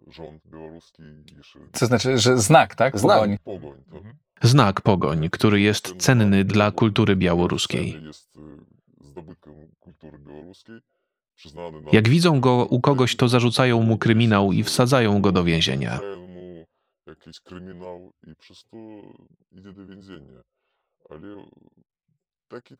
rząd 0.06 0.42
białoruski. 0.46 1.02
Jeszcze... 1.36 1.58
To 1.72 1.86
znaczy, 1.86 2.18
że 2.18 2.38
znak, 2.38 2.74
tak? 2.74 2.98
Znak. 2.98 3.18
Pogoń. 3.18 3.38
Pogoń, 3.44 3.84
tak. 3.90 4.02
Znak 4.42 4.80
pogoń, 4.80 5.30
który 5.30 5.60
jest 5.60 5.94
cenny 5.96 6.44
dla 6.44 6.70
kultury 6.70 7.16
białoruskiej. 7.16 8.04
Jest 8.04 8.36
y, 8.36 8.40
zdobytkiem 9.04 9.54
kultury 9.80 10.18
białoruskiej. 10.18 10.80
Jak 11.92 12.08
widzą 12.08 12.40
go 12.40 12.66
u 12.66 12.80
kogoś, 12.80 13.16
to 13.16 13.28
zarzucają 13.28 13.82
mu 13.82 13.98
kryminał 13.98 14.52
i 14.52 14.62
wsadzają 14.62 15.20
go 15.20 15.32
do 15.32 15.44
więzienia. 15.44 16.00
Jakiś 17.06 17.40
kryminał 17.40 18.12
i 18.26 18.34
przez 18.36 18.64
to 18.64 18.76
idzie 19.52 19.72
do 19.72 19.86
więzienia. 19.86 20.42
Ale. 21.10 21.46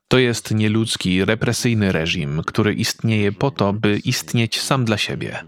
To 0.09 0.19
jest 0.19 0.55
nieludzki, 0.55 1.25
represyjny 1.25 1.93
reżim, 1.93 2.43
który 2.47 2.75
istnieje 2.75 3.33
po 3.33 3.51
to, 3.51 3.73
by 3.73 3.99
istnieć 3.99 4.61
sam 4.61 4.85
dla 4.85 4.99
siebie. 4.99 5.45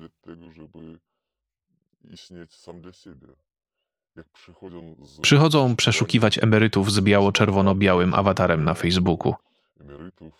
Przychodzą, 5.23 5.77
przeszukiwać 5.77 6.39
emerytów 6.39 6.93
z 6.93 7.01
biało-czerwono-białym 7.01 8.15
awatarem 8.15 8.65
na 8.65 8.75
Facebooku. 8.75 9.35
no 9.81 10.11
to... 10.17 10.31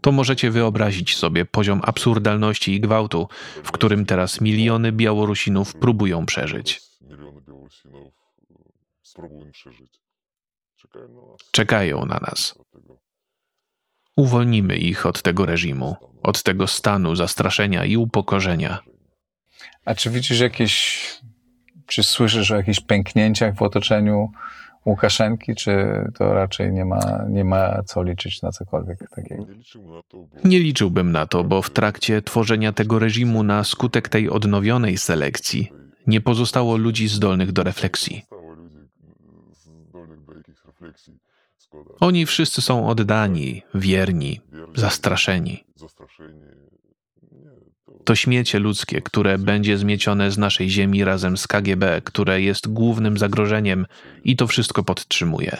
To 0.00 0.12
możecie 0.12 0.50
wyobrazić 0.50 1.16
sobie 1.16 1.44
poziom 1.44 1.80
absurdalności 1.84 2.74
i 2.74 2.80
gwałtu, 2.80 3.28
w 3.64 3.70
którym 3.72 4.06
teraz 4.06 4.40
miliony 4.40 4.92
Białorusinów 4.92 5.74
próbują 5.74 6.26
przeżyć. 6.26 6.80
Czekają 11.50 12.06
na 12.06 12.18
nas. 12.18 12.54
Uwolnimy 14.16 14.76
ich 14.76 15.06
od 15.06 15.22
tego 15.22 15.46
reżimu, 15.46 15.96
od 16.22 16.42
tego 16.42 16.66
stanu 16.66 17.14
zastraszenia 17.14 17.84
i 17.84 17.96
upokorzenia. 17.96 18.78
A 19.84 19.94
czy 19.94 20.10
widzisz 20.10 20.40
jakieś, 20.40 21.00
czy 21.86 22.02
słyszysz 22.02 22.50
o 22.50 22.56
jakichś 22.56 22.80
pęknięciach 22.80 23.56
w 23.56 23.62
otoczeniu 23.62 24.30
Łukaszenki, 24.86 25.54
czy 25.54 25.72
to 26.18 26.34
raczej 26.34 26.72
nie 26.72 26.84
ma, 26.84 27.24
nie 27.28 27.44
ma 27.44 27.82
co 27.82 28.02
liczyć 28.02 28.42
na 28.42 28.50
cokolwiek 28.52 28.98
takiego? 29.16 29.46
Nie 30.44 30.58
liczyłbym 30.58 31.12
na 31.12 31.26
to, 31.26 31.44
bo 31.44 31.62
w 31.62 31.70
trakcie 31.70 32.22
tworzenia 32.22 32.72
tego 32.72 32.98
reżimu 32.98 33.42
na 33.42 33.64
skutek 33.64 34.08
tej 34.08 34.30
odnowionej 34.30 34.98
selekcji 34.98 35.72
nie 36.06 36.20
pozostało 36.20 36.76
ludzi 36.76 37.08
zdolnych 37.08 37.52
do 37.52 37.62
refleksji. 37.62 38.22
Zostało 38.22 38.54
ludzi 38.54 38.78
e, 38.78 39.54
zdolnych 39.54 40.24
do 40.24 40.32
jakichś 40.34 40.48
refleksji. 40.48 40.54
Szkoda. 40.54 40.69
Oni 42.00 42.26
wszyscy 42.26 42.62
są 42.62 42.88
oddani, 42.88 43.62
wierni, 43.74 44.40
Wierni, 44.52 44.80
zastraszeni. 44.80 45.64
To... 48.04 48.14
Śmiecie 48.14 48.58
ludzkie, 48.58 49.02
które 49.02 49.38
będzie 49.38 49.78
zmiecione 49.78 50.30
z 50.30 50.38
naszej 50.38 50.70
ziemi 50.70 51.04
razem 51.04 51.36
z 51.36 51.46
KGB, 51.46 52.00
które 52.04 52.42
jest 52.42 52.68
głównym 52.68 53.18
zagrożeniem 53.18 53.86
i 54.24 54.36
to 54.36 54.46
wszystko 54.46 54.84
podtrzymuje. 54.84 55.56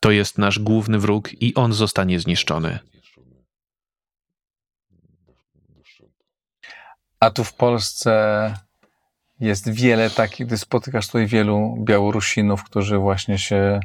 To 0.00 0.10
jest 0.10 0.38
nasz 0.38 0.58
główny 0.58 0.98
wróg 0.98 1.42
i 1.42 1.54
on 1.54 1.72
zostanie 1.72 2.20
zniszczony. 2.20 2.78
Zniszczony. 2.92 3.44
Do, 5.26 5.34
do 5.68 5.84
szczętu. 5.84 6.24
A 7.22 7.30
tu 7.30 7.44
w 7.44 7.54
Polsce 7.54 8.54
jest 9.40 9.70
wiele 9.70 10.10
takich, 10.10 10.48
ty 10.48 10.58
spotykasz 10.58 11.06
tutaj 11.06 11.26
wielu 11.26 11.76
Białorusinów, 11.84 12.64
którzy 12.64 12.98
właśnie 12.98 13.38
się 13.38 13.80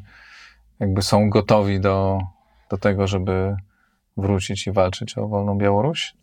jakby 0.80 1.02
są 1.02 1.30
gotowi 1.30 1.80
do, 1.80 2.20
do 2.70 2.78
tego, 2.78 3.08
żeby 3.08 3.56
wrócić 4.18 4.68
i 4.68 4.72
walczyć 4.72 5.18
o 5.18 5.28
wolną 5.28 5.58
Białoruś? 5.58 6.14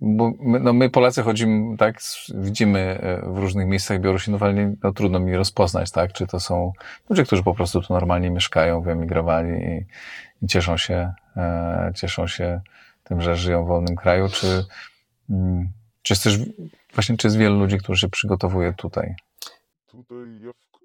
Bo 0.00 0.32
my, 0.40 0.60
no 0.60 0.72
my 0.72 0.90
Polacy 0.90 1.22
chodzimy, 1.22 1.76
tak, 1.76 2.00
widzimy 2.34 2.78
e, 2.80 3.32
w 3.32 3.38
różnych 3.38 3.66
miejscach 3.66 4.00
Białorusinów, 4.00 4.42
ale 4.42 4.54
nie, 4.54 4.74
no, 4.82 4.92
trudno 4.92 5.20
mi 5.20 5.36
rozpoznać, 5.36 5.90
tak, 5.90 6.12
czy 6.12 6.26
to 6.26 6.40
są 6.40 6.72
ludzie, 7.10 7.24
którzy 7.24 7.42
po 7.42 7.54
prostu 7.54 7.82
tu 7.82 7.92
normalnie 7.92 8.30
mieszkają, 8.30 8.82
wyemigrowali 8.82 9.50
i, 9.50 9.86
i 10.44 10.48
cieszą 10.48 10.76
się, 10.76 11.12
e, 11.36 11.92
cieszą 11.94 12.26
się 12.26 12.60
tym, 13.04 13.20
że 13.20 13.36
żyją 13.36 13.64
w 13.64 13.68
wolnym 13.68 13.96
kraju, 13.96 14.28
czy, 14.28 14.64
czy 16.02 16.12
jest 16.12 16.24
też 16.24 16.38
właśnie, 16.94 17.16
czy 17.16 17.26
jest 17.26 17.36
wielu 17.36 17.58
ludzi, 17.58 17.78
którzy 17.78 18.00
się 18.00 18.08
przygotowuje 18.08 18.72
tutaj? 18.72 19.14
Tutaj 19.94 20.06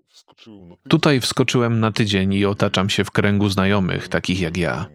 wskoczyłem 0.10 0.70
na 0.70 0.76
tydzień. 0.76 0.90
Tutaj 0.90 1.22
wskoczyłem 1.22 1.80
na 1.80 1.92
tydzień 1.92 2.34
i 2.34 2.46
otaczam 2.46 2.90
się 2.90 3.04
w 3.04 3.12
kręgu 3.12 3.50
znajomych, 3.50 4.08
takich 4.08 4.40
jak 4.40 4.58
ja. 4.58 4.90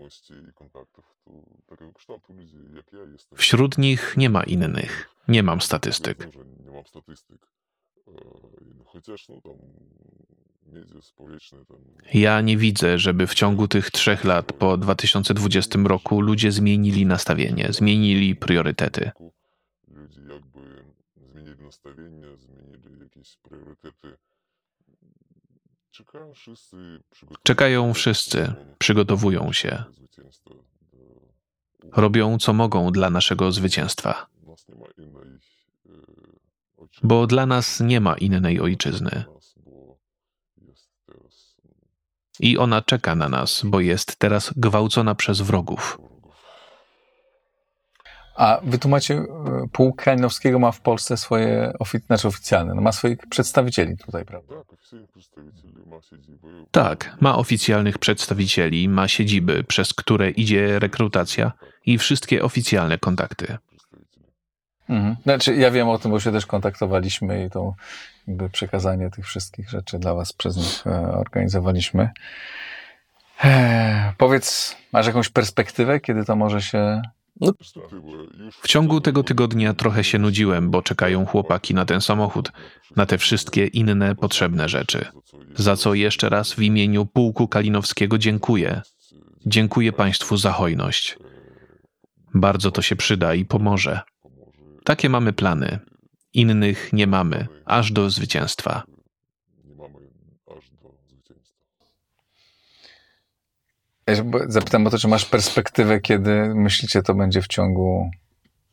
Wśród 3.35 3.79
nich 3.79 4.15
nie 4.17 4.31
ma 4.31 4.43
innych. 4.43 5.09
Nie 5.29 5.43
mam 5.43 5.61
statystyk. 5.61 6.23
Wiem, 6.23 6.33
że 6.33 6.65
nie 6.65 6.71
mam 6.71 6.87
statystyk. 6.87 7.47
E, 8.09 8.13
Chociaż 8.85 9.29
no 9.29 9.35
media 9.35 9.43
społeczne 9.43 9.43
tam... 9.43 10.34
Ja 12.15 12.41
nie 12.41 12.57
widzę, 12.57 12.99
żeby 12.99 13.27
w 13.27 13.35
ciągu 13.35 13.69
tych 13.69 13.91
trzech 13.91 14.25
lat 14.25 14.53
po 14.53 14.77
2020 14.77 15.79
roku 15.85 16.21
ludzie 16.21 16.53
zmienili 16.53 17.07
nastawienie, 17.07 17.69
zmienili 17.73 18.37
priorytety. 18.37 19.11
Ludzie 19.89 20.21
jakby 20.21 20.85
zmienili 21.17 21.65
nastawienie, 21.65 22.27
zmienili 22.37 23.01
jakieś 23.01 23.37
priorytety. 23.37 24.17
Czekają 25.91 26.35
wszyscy, 26.35 26.77
przygotowują 27.11 27.43
Czekają 27.43 27.89
się 27.89 27.95
wszyscy, 27.95 28.53
przygotowują 28.79 29.53
robią 31.93 32.39
co 32.39 32.53
mogą 32.53 32.93
dla 32.93 33.11
naszego 33.11 33.53
zwycięstwa. 33.53 34.27
E. 34.49 35.25
Bo 37.03 37.27
dla 37.27 37.47
nas 37.47 37.81
nie 37.81 38.01
ma 38.01 38.15
innej 38.15 38.61
ojczyzny. 38.61 39.25
Nas, 39.35 39.55
bo 39.65 39.99
jest 40.69 40.91
teraz 41.07 41.57
mm, 41.65 41.75
I 42.45 42.59
ona 42.59 42.83
czeka 42.83 43.15
na 43.15 43.29
nas, 43.29 43.63
bo 43.65 43.81
jest 43.81 44.17
teraz 44.17 44.53
gwałcona 44.57 45.15
przez 45.15 45.41
wrogów. 45.41 45.99
A 48.37 48.61
wy 48.65 48.79
tu 48.79 48.89
macie, 48.89 49.15
e, 49.15 49.27
pułk 49.73 50.03
Kalinowskiego 50.03 50.59
ma 50.59 50.73
w 50.73 50.81
Polsce 50.81 51.17
swoje, 51.17 51.73
ofi- 51.81 52.07
znaczy 52.07 52.29
oficjalne, 52.29 52.75
no 52.75 52.81
ma 52.81 52.93
swoich 52.93 53.19
przedstawicieli 53.31 53.97
tutaj, 53.97 54.25
prawda? 54.25 54.55
Tak, 56.71 57.17
ma 57.21 57.37
oficjalnych 57.37 57.99
przedstawicieli, 57.99 58.89
ma 58.89 59.09
siedziby, 59.09 59.65
przez 59.65 59.95
które 59.95 60.31
idzie 60.31 60.79
rekrutacja 60.79 61.53
i 61.87 61.99
wszystkie 61.99 62.43
oficjalne 62.43 62.99
kontakty. 62.99 63.57
Mhm. 64.89 65.17
Znaczy, 65.23 65.55
ja 65.55 65.71
wiem 65.71 65.89
o 65.89 65.99
tym, 65.99 66.11
bo 66.11 66.21
się 66.21 66.33
też 66.33 66.47
kontaktowaliśmy 66.47 67.45
i 67.45 67.51
to 67.51 67.75
jakby 68.29 68.51
przekazanie 68.51 69.11
tych 69.11 69.27
wszystkich 69.27 69.71
rzeczy 69.71 69.99
dla 69.99 70.15
was 70.15 70.33
przez 70.33 70.57
nich 70.57 70.87
e, 70.87 71.13
organizowaliśmy. 71.13 72.11
Eee, 73.45 74.13
powiedz, 74.19 74.77
masz 74.93 75.07
jakąś 75.07 75.29
perspektywę, 75.29 76.01
kiedy 76.01 76.25
to 76.25 76.37
może 76.37 76.63
się... 76.63 77.03
Już 77.41 77.73
W 78.61 78.69
ciągu 78.69 79.01
tego 79.01 79.23
tygodnia 79.23 79.75
trochę 79.75 80.05
się 80.05 80.19
nudziłem, 80.19 80.71
bo 80.71 80.83
czekają 80.83 81.27
chłopaki 81.27 81.75
na 81.75 81.85
ten 81.85 82.01
samochód, 82.01 82.53
na 82.97 83.07
te 83.07 83.19
wszystkie 83.19 83.67
inne 83.67 84.15
potrzebne 84.15 84.69
rzeczy. 84.69 85.07
Za 85.57 85.77
co 85.77 85.95
jeszcze 85.95 86.29
raz 86.29 86.53
w 86.53 86.63
imieniu 86.63 87.07
pułku 87.07 87.49
Kalinowskiego 87.49 88.19
dziękuję. 88.19 88.83
Dziękuję 89.47 89.93
Państwu 89.93 90.37
za 90.37 90.53
hojność. 90.53 91.19
Bardzo 92.35 92.71
to 92.71 92.83
się 92.83 92.97
przyda 92.97 93.35
i 93.35 93.45
pomoże. 93.45 94.01
Takie 94.85 95.09
mamy 95.09 95.33
plany. 95.33 95.79
Innych 96.33 96.93
nie 96.93 97.07
mamy, 97.07 97.47
aż 97.65 97.93
do 97.93 98.11
zwycięstwa. 98.11 98.83
Ja 104.07 104.15
zapytam 104.49 104.87
o 104.87 104.91
to, 104.91 104.99
czy 104.99 105.09
masz 105.09 105.25
perspektywę, 105.25 106.01
kiedy 106.01 106.55
myślicie, 106.55 107.03
to 107.03 107.15
będzie 107.15 107.43
w 107.43 107.49
ciągu 107.49 108.11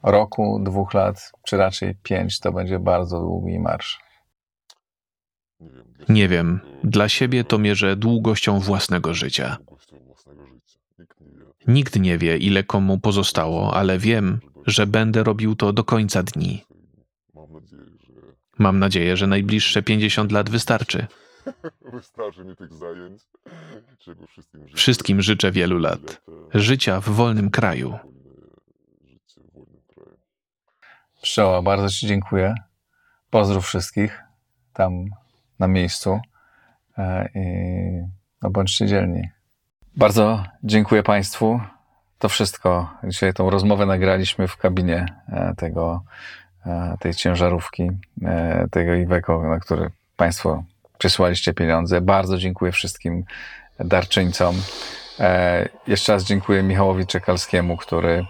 roku, 0.04 0.60
dwóch 0.64 0.94
lat, 0.94 1.32
czy 1.44 1.58
raczej 1.58 1.96
pięć, 2.04 2.40
to 2.40 2.52
będzie 2.52 2.80
bardzo 2.80 3.20
długi 3.20 3.60
marsz. 3.60 4.00
Nie 6.10 6.28
wiem. 6.28 6.60
dla 6.84 7.10
siebie 7.10 7.44
to- 7.44 7.58
mierzę 7.58 7.96
długością 7.96 8.60
własnego 8.60 9.14
życia. 9.14 9.58
Nikt 11.68 12.00
nie 12.00 12.18
wie, 12.18 12.38
ile 12.38 12.64
komu 12.64 13.00
pozostało, 13.00 13.74
ale 13.74 14.00
wiem, 14.00 14.40
że 14.72 14.88
będę 14.88 15.24
robił 15.24 15.56
to 15.56 15.74
do 15.74 15.84
końca 15.84 16.24
dni. 16.24 16.66
Mam 17.34 17.52
nadzieję, 17.54 17.84
że 18.00 18.14
Mam 18.58 18.80
nadzieję, 18.80 19.18
że 19.18 19.28
najbliższe 19.28 19.84
50 19.84 20.32
lat 20.32 20.50
wystarczy. 20.50 21.08
wystarczy 21.94 22.46
mi 22.46 22.56
tych 22.56 22.74
zajęć, 22.74 23.22
czego 24.00 24.28
wszystkim 24.28 24.62
życzę. 24.68 24.78
Wszystkim 24.78 25.22
życzę 25.22 25.52
wielu 25.52 25.78
lat. 25.78 26.22
Życia 26.54 27.02
w 27.02 27.10
wolnym 27.10 27.50
kraju. 27.50 27.90
Wolne 27.90 28.10
życie 29.04 29.42
w 29.42 29.54
wolnym 29.54 29.82
kraju. 29.94 30.18
Pszczoła, 31.22 31.62
bardzo 31.62 31.90
Ci 31.90 32.08
dziękuję. 32.08 32.56
Pozdrów 33.30 33.66
wszystkich 33.66 34.22
tam 34.74 35.06
na 35.60 35.68
miejscu 35.68 36.20
e, 36.98 37.30
i 37.36 37.42
no 38.42 38.50
bądźcie 38.50 38.88
dzielni. 38.88 39.30
Bardzo 39.96 40.44
dziękuję 40.64 41.04
Państwu. 41.04 41.60
To 42.22 42.30
wszystko. 42.30 42.90
Dzisiaj 43.04 43.34
tą 43.34 43.50
rozmowę 43.50 43.86
nagraliśmy 43.86 44.48
w 44.48 44.58
kabinie 44.58 45.06
e, 45.30 45.54
tego, 45.58 46.04
e, 46.66 46.98
tej 47.00 47.14
ciężarówki, 47.14 47.92
e, 48.24 48.68
tego 48.72 48.96
Iveco, 48.96 49.42
na 49.42 49.60
który 49.60 49.90
Państwo 50.18 50.64
przysłaliście 50.98 51.54
pieniądze. 51.54 52.02
Bardzo 52.02 52.38
dziękuję 52.38 52.72
wszystkim 52.72 53.24
darczyńcom. 53.80 54.56
Jeszcze 55.88 56.14
raz 56.14 56.24
dziękuję 56.24 56.64
Michałowi 56.64 57.08
Czekalskiemu, 57.08 57.78
który 57.78 58.26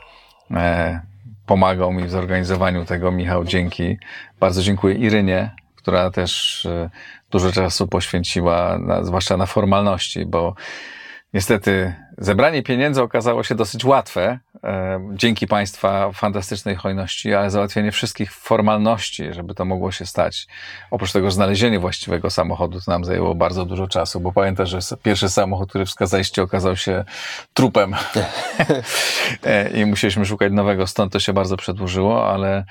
pomagał 1.46 1.94
mi 1.94 2.04
w 2.04 2.12
zorganizowaniu 2.12 2.86
tego. 2.86 3.12
Michał, 3.12 3.44
dzięki. 3.44 3.98
Bardzo 4.40 4.64
dziękuję 4.64 4.96
Irynie, 4.96 5.52
która 5.76 6.12
też 6.12 6.68
dużo 7.32 7.52
czasu 7.52 7.88
poświęciła, 7.88 8.80
zwłaszcza 9.02 9.38
na 9.38 9.46
formalności, 9.46 10.26
bo 10.26 10.56
niestety 11.34 11.94
zebranie 12.18 12.64
pieniędzy 12.64 13.02
okazało 13.02 13.44
się 13.44 13.56
dosyć 13.56 13.86
łatwe, 13.86 14.40
e, 14.64 15.00
dzięki 15.14 15.48
Państwa 15.48 16.12
fantastycznej 16.12 16.76
hojności, 16.76 17.34
ale 17.34 17.50
załatwienie 17.50 17.92
wszystkich 17.92 18.34
formalności, 18.34 19.34
żeby 19.34 19.56
to 19.56 19.66
mogło 19.66 19.92
się 19.92 20.06
stać. 20.06 20.48
Oprócz 20.92 21.12
tego 21.12 21.32
znalezienie 21.32 21.80
właściwego 21.80 22.30
samochodu 22.30 22.82
to 22.82 22.92
nam 22.92 23.06
zajęło 23.06 23.36
bardzo 23.36 23.66
dużo 23.66 23.88
czasu, 23.88 24.20
bo 24.20 24.32
pamiętam, 24.32 24.66
że 24.66 24.80
pierwszy 25.04 25.30
samochód, 25.30 25.70
który 25.70 25.86
wskazaliście, 25.86 26.42
okazał 26.42 26.76
się 26.76 27.04
trupem. 27.54 27.96
E, 29.44 29.70
I 29.70 29.86
musieliśmy 29.86 30.26
szukać 30.26 30.52
nowego, 30.52 30.88
stąd 30.88 31.14
to 31.14 31.20
się 31.20 31.34
bardzo 31.34 31.58
przedłużyło, 31.58 32.34
ale, 32.34 32.66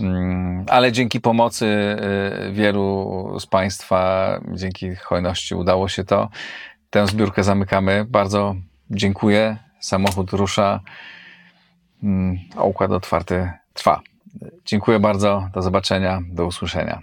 mm, 0.00 0.64
ale 0.68 0.92
dzięki 0.92 1.20
pomocy 1.20 1.66
e, 1.66 2.52
wielu 2.52 3.36
z 3.40 3.46
Państwa, 3.46 4.40
dzięki 4.54 4.96
hojności 4.96 5.54
udało 5.54 5.88
się 5.88 6.04
to. 6.04 6.28
Tę 6.92 7.06
zbiórkę 7.06 7.44
zamykamy. 7.44 8.04
Bardzo 8.04 8.54
dziękuję. 8.90 9.56
Samochód 9.80 10.30
rusza, 10.30 10.80
mm, 12.02 12.38
a 12.56 12.62
układ 12.62 12.90
otwarty 12.90 13.50
trwa. 13.74 14.00
Dziękuję 14.64 15.00
bardzo. 15.00 15.48
Do 15.54 15.62
zobaczenia. 15.62 16.22
Do 16.28 16.46
usłyszenia. 16.46 17.02